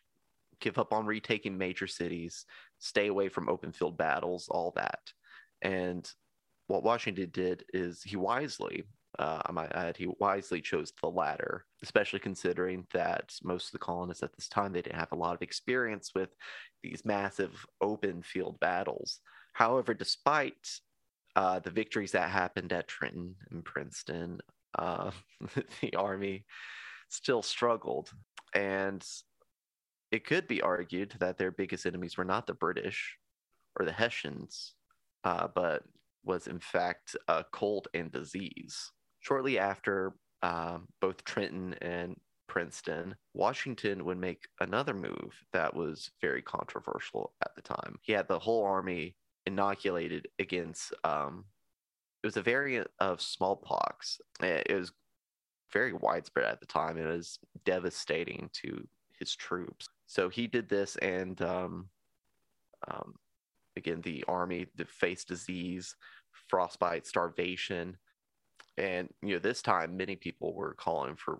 [0.59, 2.45] give up on retaking major cities,
[2.79, 4.99] stay away from open field battles, all that.
[5.61, 6.09] And
[6.67, 8.83] what Washington did is he wisely,
[9.19, 13.79] uh, I might add, he wisely chose the latter, especially considering that most of the
[13.79, 16.29] colonists at this time they didn't have a lot of experience with
[16.83, 19.19] these massive open field battles.
[19.53, 20.69] However, despite
[21.35, 24.39] uh, the victories that happened at Trenton and Princeton,
[24.77, 25.11] uh,
[25.81, 26.45] the Army
[27.09, 28.11] still struggled.
[28.53, 29.05] And
[30.11, 33.17] it could be argued that their biggest enemies were not the British
[33.79, 34.73] or the Hessians,
[35.23, 35.83] uh, but
[36.23, 38.91] was in fact a cold and disease.
[39.27, 42.15] Shortly after uh, both Trenton and
[42.47, 47.99] Princeton, Washington would make another move that was very controversial at the time.
[48.03, 51.43] He had the whole army inoculated against um,
[52.23, 54.21] it was a variant of smallpox.
[54.41, 54.93] It was
[55.73, 56.97] very widespread at the time.
[56.97, 58.87] It was devastating to
[59.19, 59.89] his troops.
[60.05, 61.89] So he did this, and um,
[62.89, 63.15] um,
[63.75, 65.97] again, the army faced disease,
[66.31, 67.97] frostbite, starvation,
[68.77, 71.39] and you know this time many people were calling for,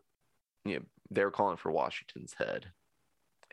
[0.65, 2.67] you know, they were calling for Washington's head,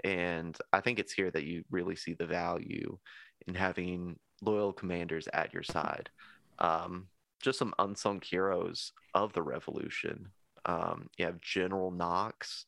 [0.02, 2.98] and I think it's here that you really see the value
[3.46, 6.10] in having loyal commanders at your side.
[6.58, 7.08] Um,
[7.40, 10.28] just some unsung heroes of the revolution.
[10.64, 12.64] Um, you have General Knox,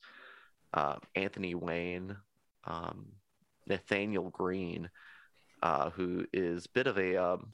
[0.75, 2.17] uh, Anthony Wayne,
[2.65, 3.07] um,
[3.67, 4.91] Nathaniel Greene,
[5.63, 7.53] uh, who is a bit of a um,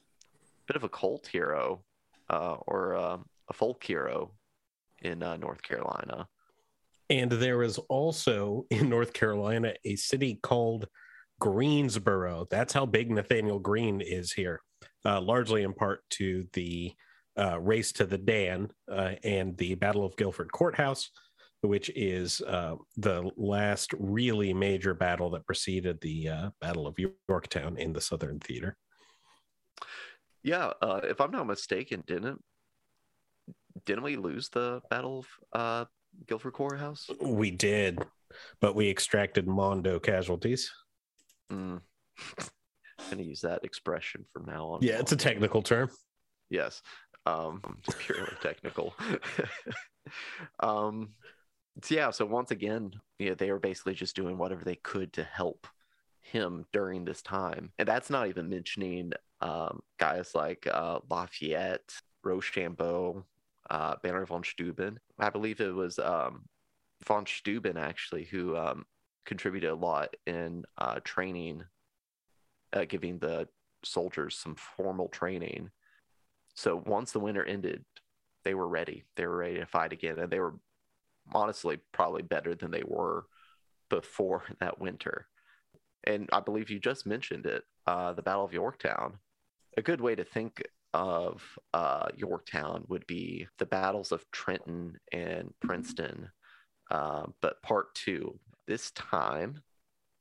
[0.67, 1.83] bit of a cult hero
[2.29, 3.17] uh, or uh,
[3.49, 4.31] a folk hero
[5.01, 6.27] in uh, North Carolina.
[7.09, 10.87] And there is also in North Carolina a city called
[11.39, 12.47] Greensboro.
[12.49, 14.61] That's how big Nathaniel Greene is here,
[15.05, 16.93] uh, largely in part to the
[17.37, 21.09] uh, race to the Dan uh, and the Battle of Guilford Courthouse,
[21.61, 26.95] which is uh, the last really major battle that preceded the uh, Battle of
[27.27, 28.77] Yorktown in the Southern Theater.
[30.43, 32.41] Yeah, uh, if I'm not mistaken, didn't
[33.85, 35.85] didn't we lose the Battle of uh,
[36.27, 37.09] Guilford Courthouse?
[37.21, 37.99] We did,
[38.59, 40.71] but we extracted Mondo casualties.
[41.51, 41.81] Mm.
[42.37, 44.79] I'm gonna use that expression from now on.
[44.81, 45.89] Yeah, it's a technical term.
[46.49, 46.81] Yes,
[47.25, 47.61] um,
[47.99, 48.95] purely technical.
[50.59, 51.09] um,
[51.83, 55.11] So, yeah, so once again, you know, they were basically just doing whatever they could
[55.13, 55.65] to help
[56.21, 57.71] him during this time.
[57.79, 61.93] And that's not even mentioning um, guys like uh, Lafayette,
[62.23, 63.25] Rochambeau,
[63.69, 64.99] uh, Baron von Steuben.
[65.19, 66.45] I believe it was um,
[67.05, 68.85] von Steuben actually who um,
[69.25, 71.63] contributed a lot in uh, training,
[72.73, 73.47] uh, giving the
[73.83, 75.69] soldiers some formal training.
[76.55, 77.83] So once the winter ended,
[78.43, 79.03] they were ready.
[79.15, 80.55] They were ready to fight again, and they were
[81.33, 83.25] honestly probably better than they were
[83.89, 85.27] before that winter.
[86.05, 89.19] And I believe you just mentioned it, uh, the Battle of Yorktown.
[89.77, 90.61] A good way to think
[90.93, 96.29] of uh, Yorktown would be the battles of Trenton and Princeton,
[96.91, 98.39] uh, but part two.
[98.67, 99.61] This time,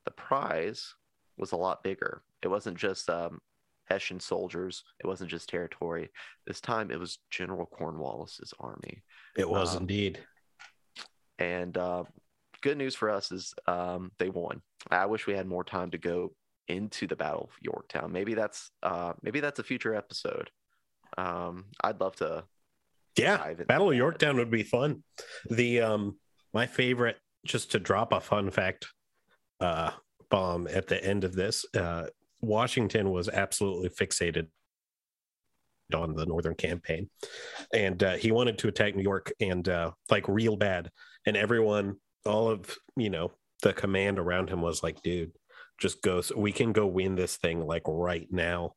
[0.05, 0.95] the prize
[1.37, 2.23] was a lot bigger.
[2.43, 3.39] It wasn't just um,
[3.87, 4.83] Hessian soldiers.
[5.01, 6.11] It wasn't just territory.
[6.47, 9.03] This time, it was General Cornwallis's army.
[9.37, 10.19] It was um, indeed.
[11.39, 12.05] And uh,
[12.63, 14.63] good news for us is um, they won.
[14.91, 16.33] I wish we had more time to go
[16.69, 18.13] into the Battle of Yorktown.
[18.13, 20.51] Maybe that's uh, maybe that's a future episode.
[21.17, 22.45] Um, I'd love to.
[23.17, 25.03] Yeah, Battle of Yorktown would be fun.
[25.51, 26.19] The um,
[26.55, 28.87] my favorite, just to drop a fun fact,
[29.61, 29.91] uh,
[30.31, 31.65] bomb at the end of this.
[31.77, 32.07] Uh,
[32.41, 34.49] Washington was absolutely fixated
[35.95, 37.11] on the Northern campaign,
[37.75, 40.91] and uh, he wanted to attack New York and uh, like real bad.
[41.27, 45.33] And everyone, all of you know, the command around him was like, "Dude,
[45.79, 46.23] just go.
[46.23, 48.73] So we can go win this thing like right now."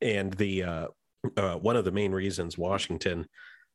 [0.00, 0.86] And the uh,
[1.36, 3.26] uh, one of the main reasons Washington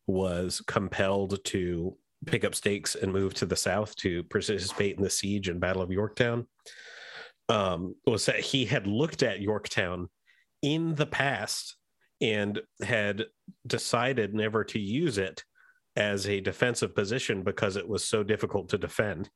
[0.07, 5.09] was compelled to pick up stakes and move to the south to participate in the
[5.09, 6.47] siege and Battle of Yorktown
[7.49, 10.09] um, was that he had looked at Yorktown
[10.61, 11.75] in the past
[12.21, 13.25] and had
[13.67, 15.43] decided never to use it
[15.95, 19.29] as a defensive position because it was so difficult to defend.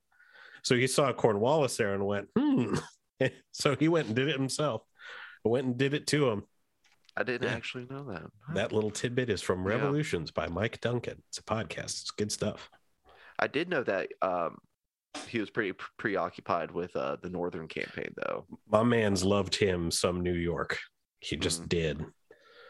[0.62, 2.74] So he saw Cornwallis there and went, hmm.
[3.52, 4.82] so he went and did it himself.
[5.44, 6.42] Went and did it to him.
[7.18, 7.56] I didn't yeah.
[7.56, 8.22] actually know that.
[8.54, 10.44] That little tidbit is from Revolutions yeah.
[10.44, 11.20] by Mike Duncan.
[11.28, 12.02] It's a podcast.
[12.02, 12.70] It's good stuff.
[13.40, 14.58] I did know that um,
[15.26, 18.46] he was pretty preoccupied with uh, the Northern campaign, though.
[18.70, 20.78] My man's loved him some New York.
[21.18, 21.68] He just mm.
[21.68, 22.06] did.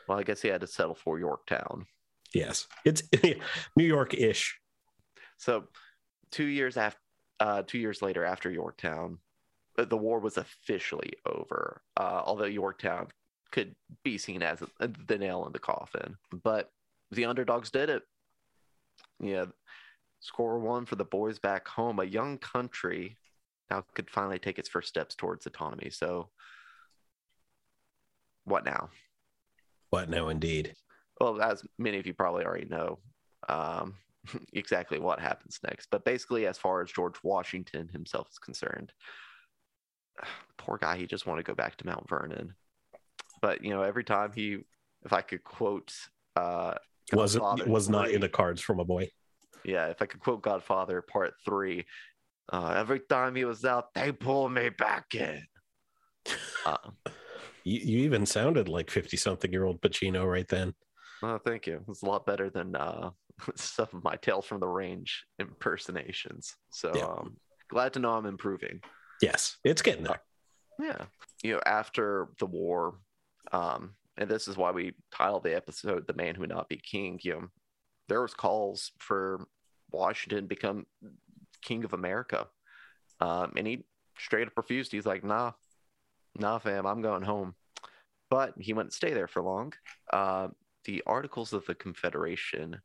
[0.08, 1.84] Well, I guess he had to settle for Yorktown.
[2.32, 3.02] Yes, it's
[3.76, 4.58] New York-ish.
[5.36, 5.64] So,
[6.30, 7.00] two years after,
[7.38, 9.18] uh, two years later, after Yorktown,
[9.78, 11.82] uh, the war was officially over.
[11.98, 13.08] Uh, although Yorktown
[13.50, 16.16] could be seen as the nail in the coffin.
[16.42, 16.70] But
[17.10, 18.02] the underdogs did it.
[19.20, 19.46] Yeah,
[20.20, 21.98] score one for the boys back home.
[21.98, 23.16] A young country
[23.70, 25.90] now could finally take its first steps towards autonomy.
[25.90, 26.30] So,
[28.44, 28.90] what now?
[29.90, 30.74] What now, indeed?
[31.20, 32.98] Well, as many of you probably already know,
[33.48, 33.94] um,
[34.52, 35.88] exactly what happens next.
[35.90, 38.92] But basically, as far as George Washington himself is concerned,
[40.58, 42.54] poor guy, he just wanted to go back to Mount Vernon
[43.40, 44.58] but you know, every time he,
[45.04, 45.92] if I could quote,
[46.36, 46.74] uh,
[47.12, 49.08] was it was not in the cards from a boy.
[49.64, 51.86] Yeah, if I could quote Godfather Part Three,
[52.52, 55.42] uh, every time he was out, they pull me back in.
[56.66, 56.76] Uh,
[57.64, 60.74] you, you even sounded like fifty-something-year-old Pacino right then.
[61.22, 61.84] Oh, thank you.
[61.88, 63.10] It's a lot better than uh,
[63.56, 66.54] some of my Tales from the Range impersonations.
[66.70, 67.04] So, yeah.
[67.04, 67.36] um,
[67.68, 68.80] glad to know I'm improving.
[69.20, 70.20] Yes, it's getting there.
[70.80, 71.04] Uh, yeah,
[71.42, 72.98] you know, after the war,
[73.52, 76.76] um, and this is why we titled the episode "The Man Who Would Not Be
[76.76, 77.48] King." You know,
[78.08, 79.46] there was calls for
[79.90, 80.86] Washington to become
[81.62, 82.46] king of America,
[83.20, 83.84] um, and he
[84.18, 84.92] straight up refused.
[84.92, 85.52] He's like, "Nah,
[86.36, 87.54] nah, fam, I'm going home."
[88.30, 89.72] But he wouldn't stay there for long.
[90.12, 90.48] Uh,
[90.84, 92.80] the Articles of the Confederation,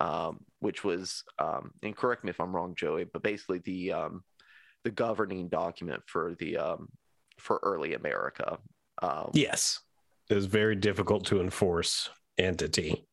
[0.00, 4.24] um, which was, um, and correct me if I'm wrong, Joey, but basically the um,
[4.84, 6.88] the governing document for the um,
[7.38, 8.58] for early America.
[9.02, 9.80] Um, yes,
[10.28, 13.04] it was very difficult to enforce entity.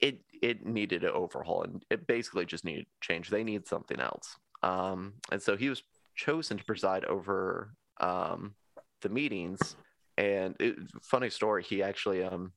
[0.00, 3.28] It it needed an overhaul, and it basically just needed change.
[3.28, 5.82] They need something else, um, and so he was
[6.14, 8.54] chosen to preside over um,
[9.02, 9.76] the meetings.
[10.16, 12.52] And it, funny story, he actually um,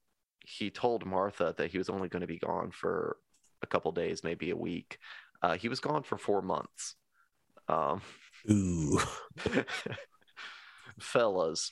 [0.45, 3.17] he told Martha that he was only going to be gone for
[3.61, 4.97] a couple days, maybe a week.
[5.41, 6.95] Uh, he was gone for four months.
[7.67, 8.01] Um,
[8.49, 8.99] Ooh,
[10.99, 11.71] fellas,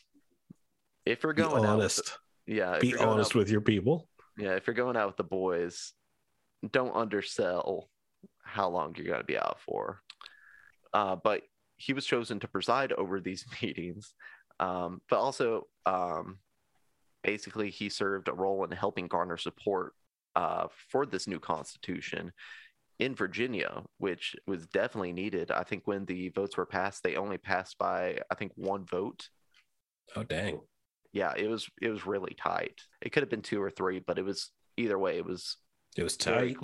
[1.10, 4.07] if you're going honest, yeah, be honest with, with your people.
[4.38, 5.93] Yeah, if you're going out with the boys,
[6.72, 7.89] don't undersell
[8.43, 10.01] how long you're going to be out for.
[10.93, 11.41] Uh, but
[11.78, 14.14] he was chosen to preside over these meetings,
[14.60, 16.39] um, but also um,
[17.24, 19.93] basically he served a role in helping garner support
[20.36, 22.32] uh, for this new constitution.
[22.99, 25.51] in Virginia, which was definitely needed.
[25.51, 29.30] I think when the votes were passed, they only passed by I think one vote.
[30.16, 30.60] Oh dang.
[31.12, 32.80] Yeah, it was it was really tight.
[33.01, 35.18] It could have been two or three, but it was either way.
[35.18, 35.57] It was
[35.97, 36.57] It was tight.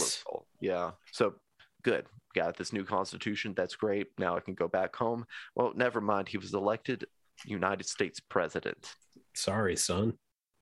[0.62, 0.92] Yeah.
[1.12, 1.36] So
[1.84, 2.06] good.
[2.36, 3.54] Got this new constitution.
[3.56, 4.08] That's great.
[4.18, 5.26] Now I can go back home.
[5.56, 6.28] Well, never mind.
[6.28, 7.06] He was elected
[7.46, 8.94] United States president.
[9.34, 10.14] Sorry, son.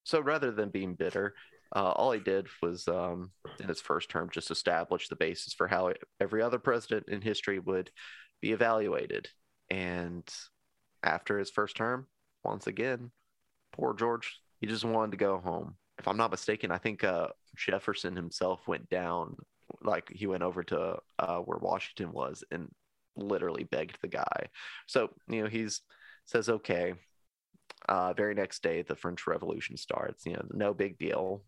[0.04, 1.34] So rather than being bitter,
[1.76, 5.68] uh, all he did was, um, in his first term, just establish the basis for
[5.68, 7.90] how every other president in history would
[8.42, 9.30] be evaluated.
[9.70, 10.24] And
[11.02, 12.08] after his first term,
[12.44, 13.12] once again,
[13.74, 15.76] poor George, he just wanted to go home.
[16.00, 19.36] If I'm not mistaken, I think uh, Jefferson himself went down,
[19.84, 22.70] like he went over to uh, where Washington was and
[23.16, 24.48] literally begged the guy.
[24.88, 25.82] So, you know, he's
[26.26, 26.94] says, okay,
[27.90, 30.26] uh, very next day, the French Revolution starts.
[30.26, 31.44] You know, no big deal.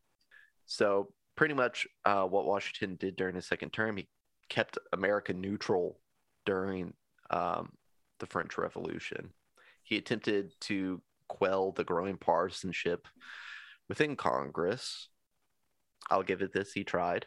[0.66, 4.08] So pretty much uh, what Washington did during his second term, he
[4.50, 6.00] kept America neutral
[6.46, 6.94] during
[7.30, 7.72] um,
[8.20, 9.32] the French Revolution.
[9.84, 13.08] He attempted to quell the growing partisanship
[13.90, 15.10] within Congress.
[16.10, 17.26] I'll give it this: he tried.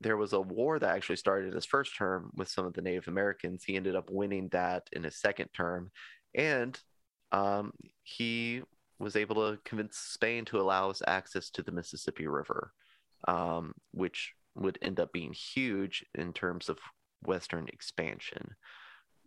[0.00, 2.82] There was a war that actually started in his first term with some of the
[2.82, 3.64] Native Americans.
[3.64, 5.90] He ended up winning that in his second term,
[6.34, 6.78] and
[7.32, 7.72] um,
[8.02, 8.62] he
[8.98, 12.72] was able to convince Spain to allow us access to the Mississippi River,
[13.28, 16.78] um, which would end up being huge in terms of
[17.24, 18.54] Western expansion.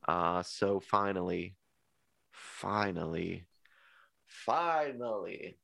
[0.07, 1.55] Uh, so finally,
[2.31, 3.45] finally,
[4.25, 5.57] finally,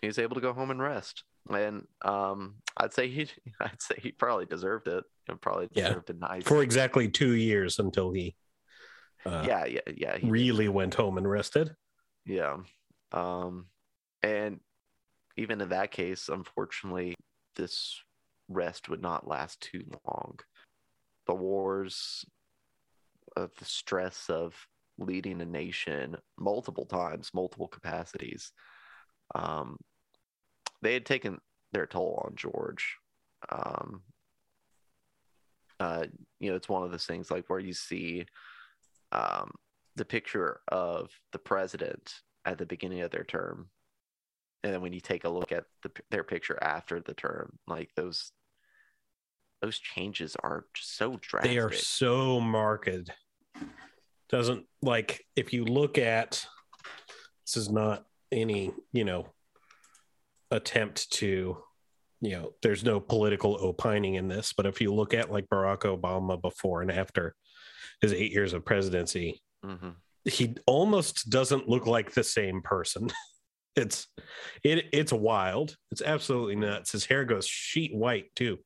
[0.00, 1.24] he was able to go home and rest.
[1.50, 3.28] And um, I'd say he,
[3.60, 5.04] I'd say he probably deserved it.
[5.28, 5.88] And probably Yeah.
[5.88, 6.44] deserved a nice.
[6.44, 8.34] For exactly two years until he
[9.26, 10.14] uh, yeah, yeah, yeah.
[10.16, 10.30] he did.
[10.30, 11.74] really went home and rested.
[12.24, 12.58] Yeah.
[13.12, 13.66] Um,
[14.22, 14.60] and
[15.36, 17.14] even in that case, unfortunately,
[17.56, 18.00] this
[18.48, 20.38] rest would not last too long.
[21.26, 22.24] The wars,
[23.36, 24.54] of the stress of
[24.98, 28.52] leading a nation multiple times, multiple capacities,
[29.34, 29.76] um,
[30.82, 31.38] they had taken
[31.72, 32.96] their toll on George.
[33.50, 34.02] Um,
[35.80, 36.04] uh,
[36.40, 38.26] you know, it's one of those things like where you see
[39.12, 39.50] um,
[39.96, 43.68] the picture of the president at the beginning of their term,
[44.64, 47.90] and then when you take a look at the, their picture after the term, like
[47.94, 48.32] those
[49.60, 51.50] those changes are just so drastic.
[51.50, 53.10] They are so marked.
[54.28, 56.44] Doesn't like if you look at
[57.46, 59.26] this is not any, you know,
[60.50, 61.58] attempt to,
[62.20, 65.80] you know, there's no political opining in this, but if you look at like Barack
[65.80, 67.34] Obama before and after
[68.02, 69.96] his eight years of presidency, Mhm.
[70.24, 73.10] he almost doesn't look like the same person.
[73.76, 74.08] it's
[74.62, 75.76] it it's wild.
[75.90, 76.92] It's absolutely nuts.
[76.92, 78.58] His hair goes sheet white too.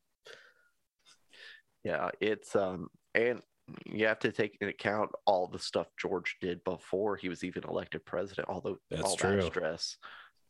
[1.85, 3.43] Yeah, it's um, and
[3.87, 7.65] you have to take into account all the stuff George did before he was even
[7.65, 8.49] elected president.
[8.49, 9.37] Although That's all true.
[9.37, 9.97] that stress,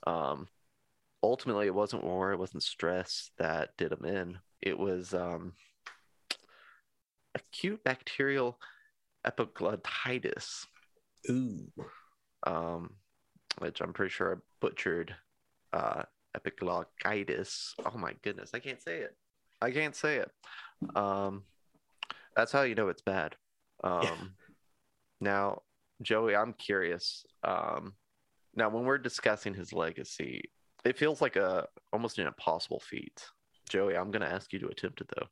[0.07, 0.49] um,
[1.23, 4.39] ultimately it wasn't war, it wasn't stress that did him in.
[4.61, 5.53] It was um,
[7.35, 8.59] acute bacterial
[9.27, 10.67] epiglottitis,
[11.31, 11.71] Ooh.
[12.47, 12.95] um,
[13.59, 15.15] which I'm pretty sure I butchered.
[15.73, 16.03] Uh,
[16.37, 17.73] epiglottitis.
[17.85, 19.17] Oh my goodness, I can't say it.
[19.61, 20.31] I can't say it.
[20.97, 21.45] Um,
[22.37, 23.37] that's how you know it's bad.
[23.85, 24.35] Um,
[25.21, 25.63] now,
[26.03, 27.25] Joey, I'm curious.
[27.45, 27.95] Um,
[28.55, 30.51] now, when we're discussing his legacy,
[30.85, 33.25] it feels like a almost an impossible feat.
[33.69, 35.27] Joey, I'm going to ask you to attempt it though.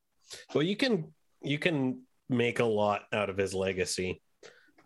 [0.54, 4.22] Well, you can you can make a lot out of his legacy,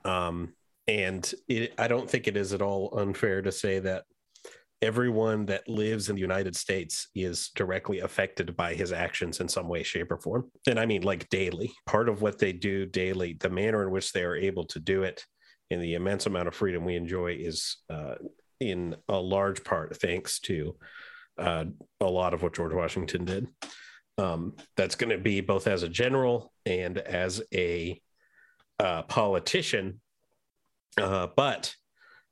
[0.05, 0.55] um,
[0.89, 4.05] and it, I don't think it is at all unfair to say that
[4.85, 9.67] everyone that lives in the United States is directly affected by his actions in some
[9.67, 10.51] way, shape, or form.
[10.69, 11.73] And I mean, like daily.
[11.87, 15.03] Part of what they do daily, the manner in which they are able to do
[15.03, 15.25] it,
[15.71, 18.17] and the immense amount of freedom we enjoy is uh,
[18.61, 20.77] in a large part thanks to
[21.39, 21.65] uh,
[22.01, 23.49] a lot of what George Washington did.
[24.19, 28.01] Um, that's going to be both as a general and as a
[28.79, 30.01] uh, politician.
[30.97, 31.75] Uh, but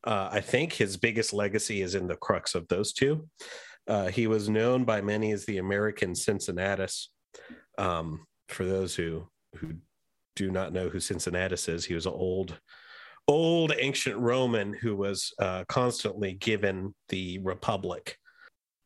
[0.04, 3.28] uh, I think his biggest legacy is in the crux of those two.
[3.86, 7.10] Uh, he was known by many as the American Cincinnatus.
[7.78, 9.26] Um, for those who
[9.56, 9.74] who
[10.36, 12.58] do not know who Cincinnatus is, he was an old,
[13.28, 18.16] old ancient Roman who was uh, constantly given the republic,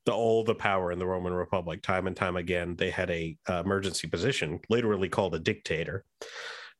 [0.06, 2.74] the all the power in the Roman Republic, time and time again.
[2.76, 6.04] They had a uh, emergency position, literally called a dictator,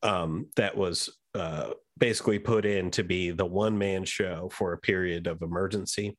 [0.03, 4.77] um, that was uh, basically put in to be the one man show for a
[4.77, 6.17] period of emergency.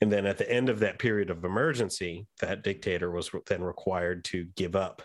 [0.00, 4.24] And then at the end of that period of emergency, that dictator was then required
[4.26, 5.02] to give up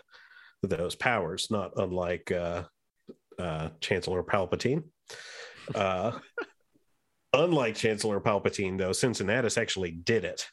[0.62, 2.64] those powers, not unlike uh,
[3.38, 4.84] uh, Chancellor Palpatine.
[5.74, 6.12] Uh,
[7.32, 10.46] unlike Chancellor Palpatine, though, Cincinnatus actually did it.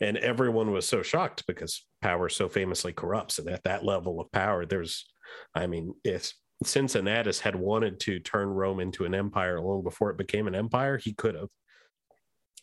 [0.00, 3.38] And everyone was so shocked because power so famously corrupts.
[3.38, 5.08] And at that level of power, there's,
[5.54, 6.32] I mean, if
[6.64, 10.98] Cincinnatus had wanted to turn Rome into an empire long before it became an empire,
[10.98, 11.48] he could have.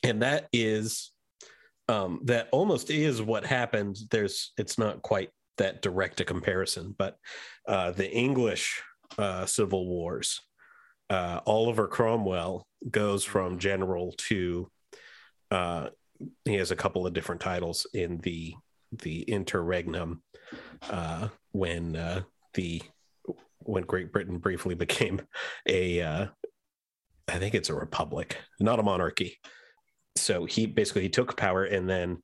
[0.04, 1.12] And that is,
[1.88, 3.98] um, that almost is what happened.
[4.10, 7.18] There's, it's not quite that direct a comparison, but
[7.68, 8.82] uh, the English
[9.18, 10.42] uh, civil wars,
[11.10, 14.72] uh, Oliver Cromwell goes from general to
[15.52, 15.90] uh,
[16.46, 18.56] he has a couple of different titles in the
[19.04, 20.22] the interregnum
[20.90, 22.22] uh, when uh,
[22.54, 22.82] the
[23.64, 25.22] when Great Britain briefly became
[25.68, 26.26] a uh,
[27.28, 29.38] I think it's a republic, not a monarchy.
[30.18, 32.22] So he basically he took power and then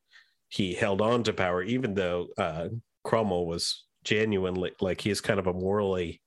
[0.50, 2.68] he held on to power, even though uh,
[3.04, 6.22] Cromwell was genuinely like he's kind of a morally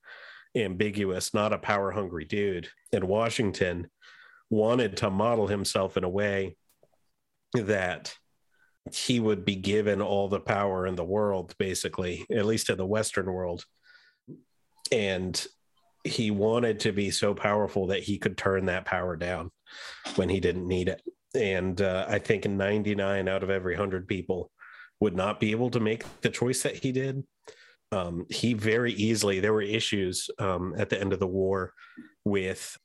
[0.55, 2.69] ambiguous, not a power hungry dude.
[2.91, 3.89] And Washington
[4.49, 6.57] wanted to model himself in a way
[7.53, 8.13] that
[8.91, 12.85] he would be given all the power in the world, basically, at least in the
[12.85, 13.65] Western world.
[14.91, 15.45] And
[16.03, 19.51] he wanted to be so powerful that he could turn that power down
[20.15, 21.01] when he didn't need it.
[21.35, 24.51] And uh, I think 99 out of every 100 people
[24.99, 27.23] would not be able to make the choice that he did.
[27.91, 31.73] Um, he very easily, there were issues um, at the end of the war
[32.25, 32.77] with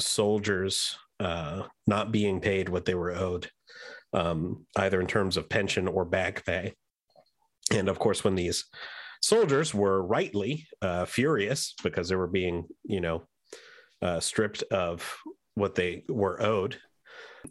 [0.00, 3.50] soldiers uh, not being paid what they were owed
[4.12, 6.74] um, either in terms of pension or back pay.
[7.72, 8.64] And of course, when these
[9.22, 13.22] soldiers were rightly uh, furious because they were being, you know,
[14.02, 15.16] uh, stripped of
[15.54, 16.78] what they were owed,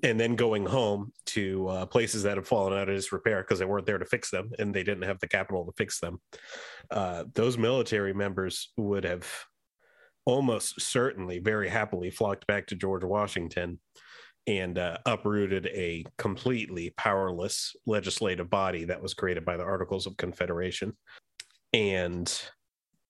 [0.04, 3.66] and then going home to uh, places that had fallen out of disrepair because they
[3.66, 6.20] weren't there to fix them and they didn't have the capital to fix them.
[6.92, 9.28] Uh, those military members would have
[10.26, 13.80] almost certainly very happily flocked back to George Washington
[14.46, 20.16] and uh, uprooted a completely powerless legislative body that was created by the Articles of
[20.18, 20.96] Confederation.
[21.74, 22.32] And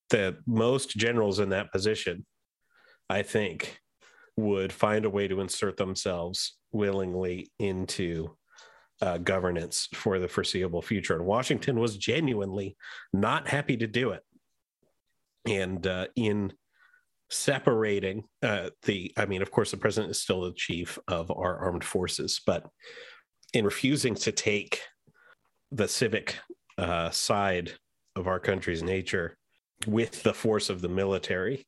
[0.10, 2.26] the most generals in that position,
[3.10, 3.80] I think,
[4.36, 8.36] would find a way to insert themselves willingly into
[9.02, 11.16] uh, governance for the foreseeable future.
[11.16, 12.76] And Washington was genuinely
[13.14, 14.24] not happy to do it.
[15.46, 16.54] And uh, in
[17.30, 21.58] separating uh, the i mean of course the president is still the chief of our
[21.58, 22.66] armed forces but
[23.54, 24.82] in refusing to take
[25.72, 26.38] the civic
[26.78, 27.74] uh, side
[28.18, 29.38] of our country's nature
[29.86, 31.66] with the force of the military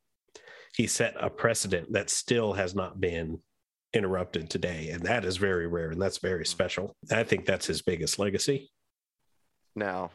[0.75, 3.39] he set a precedent that still has not been
[3.93, 7.81] interrupted today and that is very rare and that's very special i think that's his
[7.81, 8.69] biggest legacy
[9.75, 10.11] now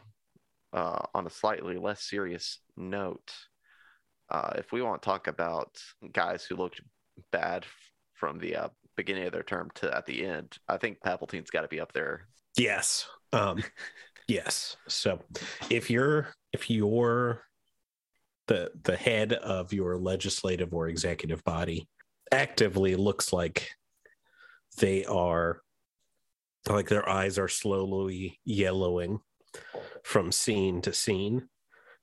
[0.73, 3.31] uh, on a slightly less serious note
[4.29, 5.77] uh, if we want to talk about
[6.11, 6.81] guys who looked
[7.31, 7.65] bad
[8.13, 11.61] from the uh, beginning of their term to at the end, I think Palpatine's got
[11.61, 12.27] to be up there.
[12.57, 13.07] Yes.
[13.33, 13.63] Um,
[14.27, 14.77] yes.
[14.87, 15.19] So
[15.69, 17.43] if you're if you're
[18.47, 21.87] the the head of your legislative or executive body
[22.31, 23.69] actively looks like
[24.77, 25.61] they are
[26.69, 29.19] like their eyes are slowly yellowing
[30.03, 31.47] from scene to scene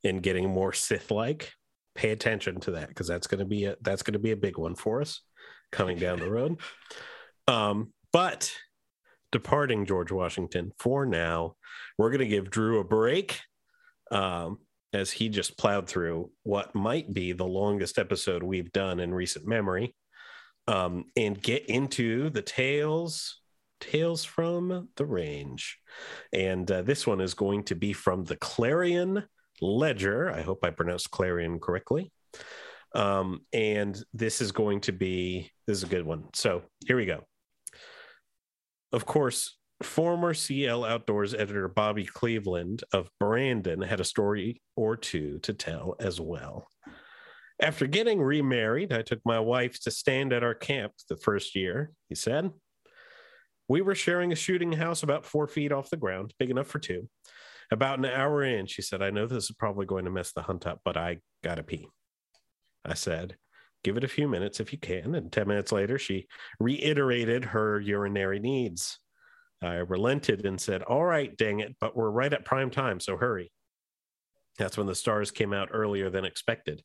[0.04, 1.52] and getting more Sith like
[1.94, 4.36] pay attention to that because that's going to be a that's going to be a
[4.36, 5.20] big one for us
[5.70, 6.60] coming down the road.
[7.48, 8.52] Um, but
[9.32, 11.56] departing George Washington for now,
[11.98, 13.40] we're going to give Drew a break
[14.10, 14.58] um,
[14.92, 19.46] as he just plowed through what might be the longest episode we've done in recent
[19.46, 19.96] memory,
[20.68, 23.38] um, and get into the tales
[23.80, 25.78] tales from the range.
[26.32, 29.24] And uh, this one is going to be from the Clarion
[29.60, 30.30] Ledger.
[30.30, 32.12] I hope I pronounced Clarion correctly.
[32.94, 36.28] Um, and this is going to be this is a good one.
[36.34, 37.24] So here we go.
[38.92, 45.38] Of course, former CL Outdoors editor Bobby Cleveland of Brandon had a story or two
[45.40, 46.68] to tell as well.
[47.60, 51.92] After getting remarried, I took my wife to stand at our camp the first year,
[52.08, 52.50] he said.
[53.68, 56.78] We were sharing a shooting house about four feet off the ground, big enough for
[56.78, 57.08] two.
[57.70, 60.42] About an hour in, she said, I know this is probably going to mess the
[60.42, 61.88] hunt up, but I gotta pee.
[62.84, 63.36] I said,
[63.84, 65.14] Give it a few minutes if you can.
[65.14, 66.26] And 10 minutes later, she
[66.60, 68.98] reiterated her urinary needs.
[69.62, 73.16] I relented and said, All right, dang it, but we're right at prime time, so
[73.16, 73.52] hurry.
[74.58, 76.82] That's when the stars came out earlier than expected.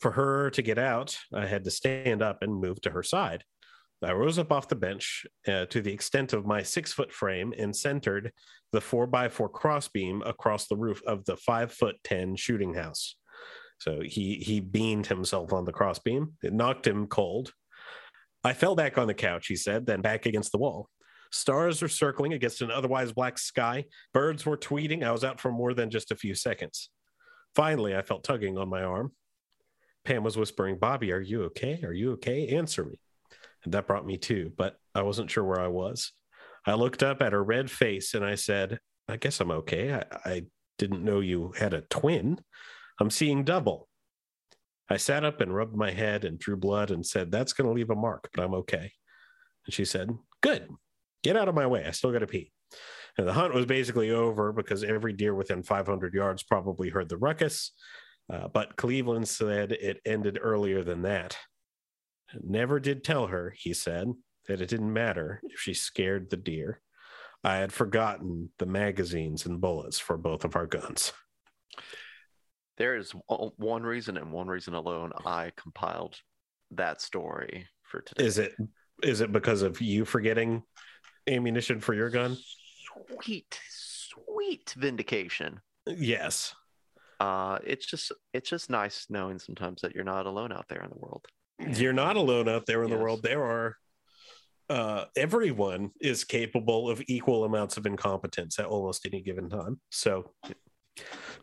[0.00, 3.44] For her to get out, I had to stand up and move to her side.
[4.02, 7.52] I rose up off the bench uh, to the extent of my six foot frame
[7.58, 8.32] and centered
[8.70, 13.16] the four by four crossbeam across the roof of the five foot 10 shooting house.
[13.78, 16.34] So he, he beamed himself on the crossbeam.
[16.42, 17.52] It knocked him cold.
[18.44, 20.88] I fell back on the couch, he said, then back against the wall.
[21.30, 23.84] Stars were circling against an otherwise black sky.
[24.14, 25.04] Birds were tweeting.
[25.04, 26.90] I was out for more than just a few seconds.
[27.54, 29.12] Finally, I felt tugging on my arm.
[30.04, 31.80] Pam was whispering, Bobby, are you okay?
[31.82, 32.48] Are you okay?
[32.48, 32.98] Answer me.
[33.64, 36.12] And that brought me to, but I wasn't sure where I was.
[36.64, 39.92] I looked up at her red face and I said, I guess I'm okay.
[39.92, 40.42] I, I
[40.78, 42.38] didn't know you had a twin.
[42.98, 43.88] I'm seeing double.
[44.90, 47.74] I sat up and rubbed my head and drew blood and said, That's going to
[47.74, 48.92] leave a mark, but I'm okay.
[49.66, 50.68] And she said, Good.
[51.22, 51.84] Get out of my way.
[51.84, 52.52] I still got to pee.
[53.16, 57.16] And the hunt was basically over because every deer within 500 yards probably heard the
[57.16, 57.72] ruckus.
[58.32, 61.36] Uh, but Cleveland said it ended earlier than that.
[62.40, 64.12] Never did tell her, he said,
[64.46, 66.80] that it didn't matter if she scared the deer.
[67.42, 71.12] I had forgotten the magazines and bullets for both of our guns.
[72.78, 76.16] There is one reason and one reason alone I compiled
[76.70, 78.24] that story for today.
[78.24, 78.54] Is it
[79.02, 80.62] is it because of you forgetting
[81.26, 82.36] ammunition for your gun?
[83.20, 85.60] Sweet, sweet vindication.
[85.86, 86.54] Yes.
[87.20, 90.90] Uh, it's just it's just nice knowing sometimes that you're not alone out there in
[90.90, 91.26] the world.
[91.58, 92.96] You're not alone out there in yes.
[92.96, 93.22] the world.
[93.24, 93.76] There are
[94.70, 99.80] uh, everyone is capable of equal amounts of incompetence at almost any given time.
[99.90, 100.30] So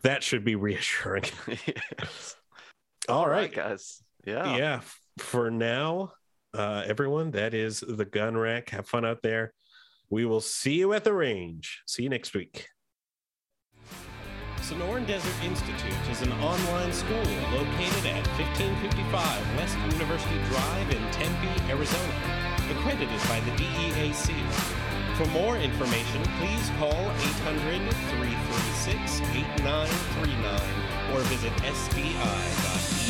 [0.01, 1.25] that should be reassuring.
[1.47, 2.35] yes.
[3.07, 3.41] All, All right.
[3.41, 4.01] right, guys.
[4.25, 4.57] Yeah.
[4.57, 4.81] Yeah.
[5.19, 6.13] For now,
[6.53, 8.69] uh, everyone, that is the gun rack.
[8.69, 9.53] Have fun out there.
[10.09, 11.81] We will see you at the range.
[11.85, 12.67] See you next week.
[14.57, 17.19] Sonoran Desert Institute is an online school
[17.53, 22.13] located at 1555 West University Drive in Tempe, Arizona,
[22.71, 24.94] accredited by the DEAC.
[25.15, 27.79] For more information, please call 800
[28.19, 33.04] 336 8939 or visit sdi.edu.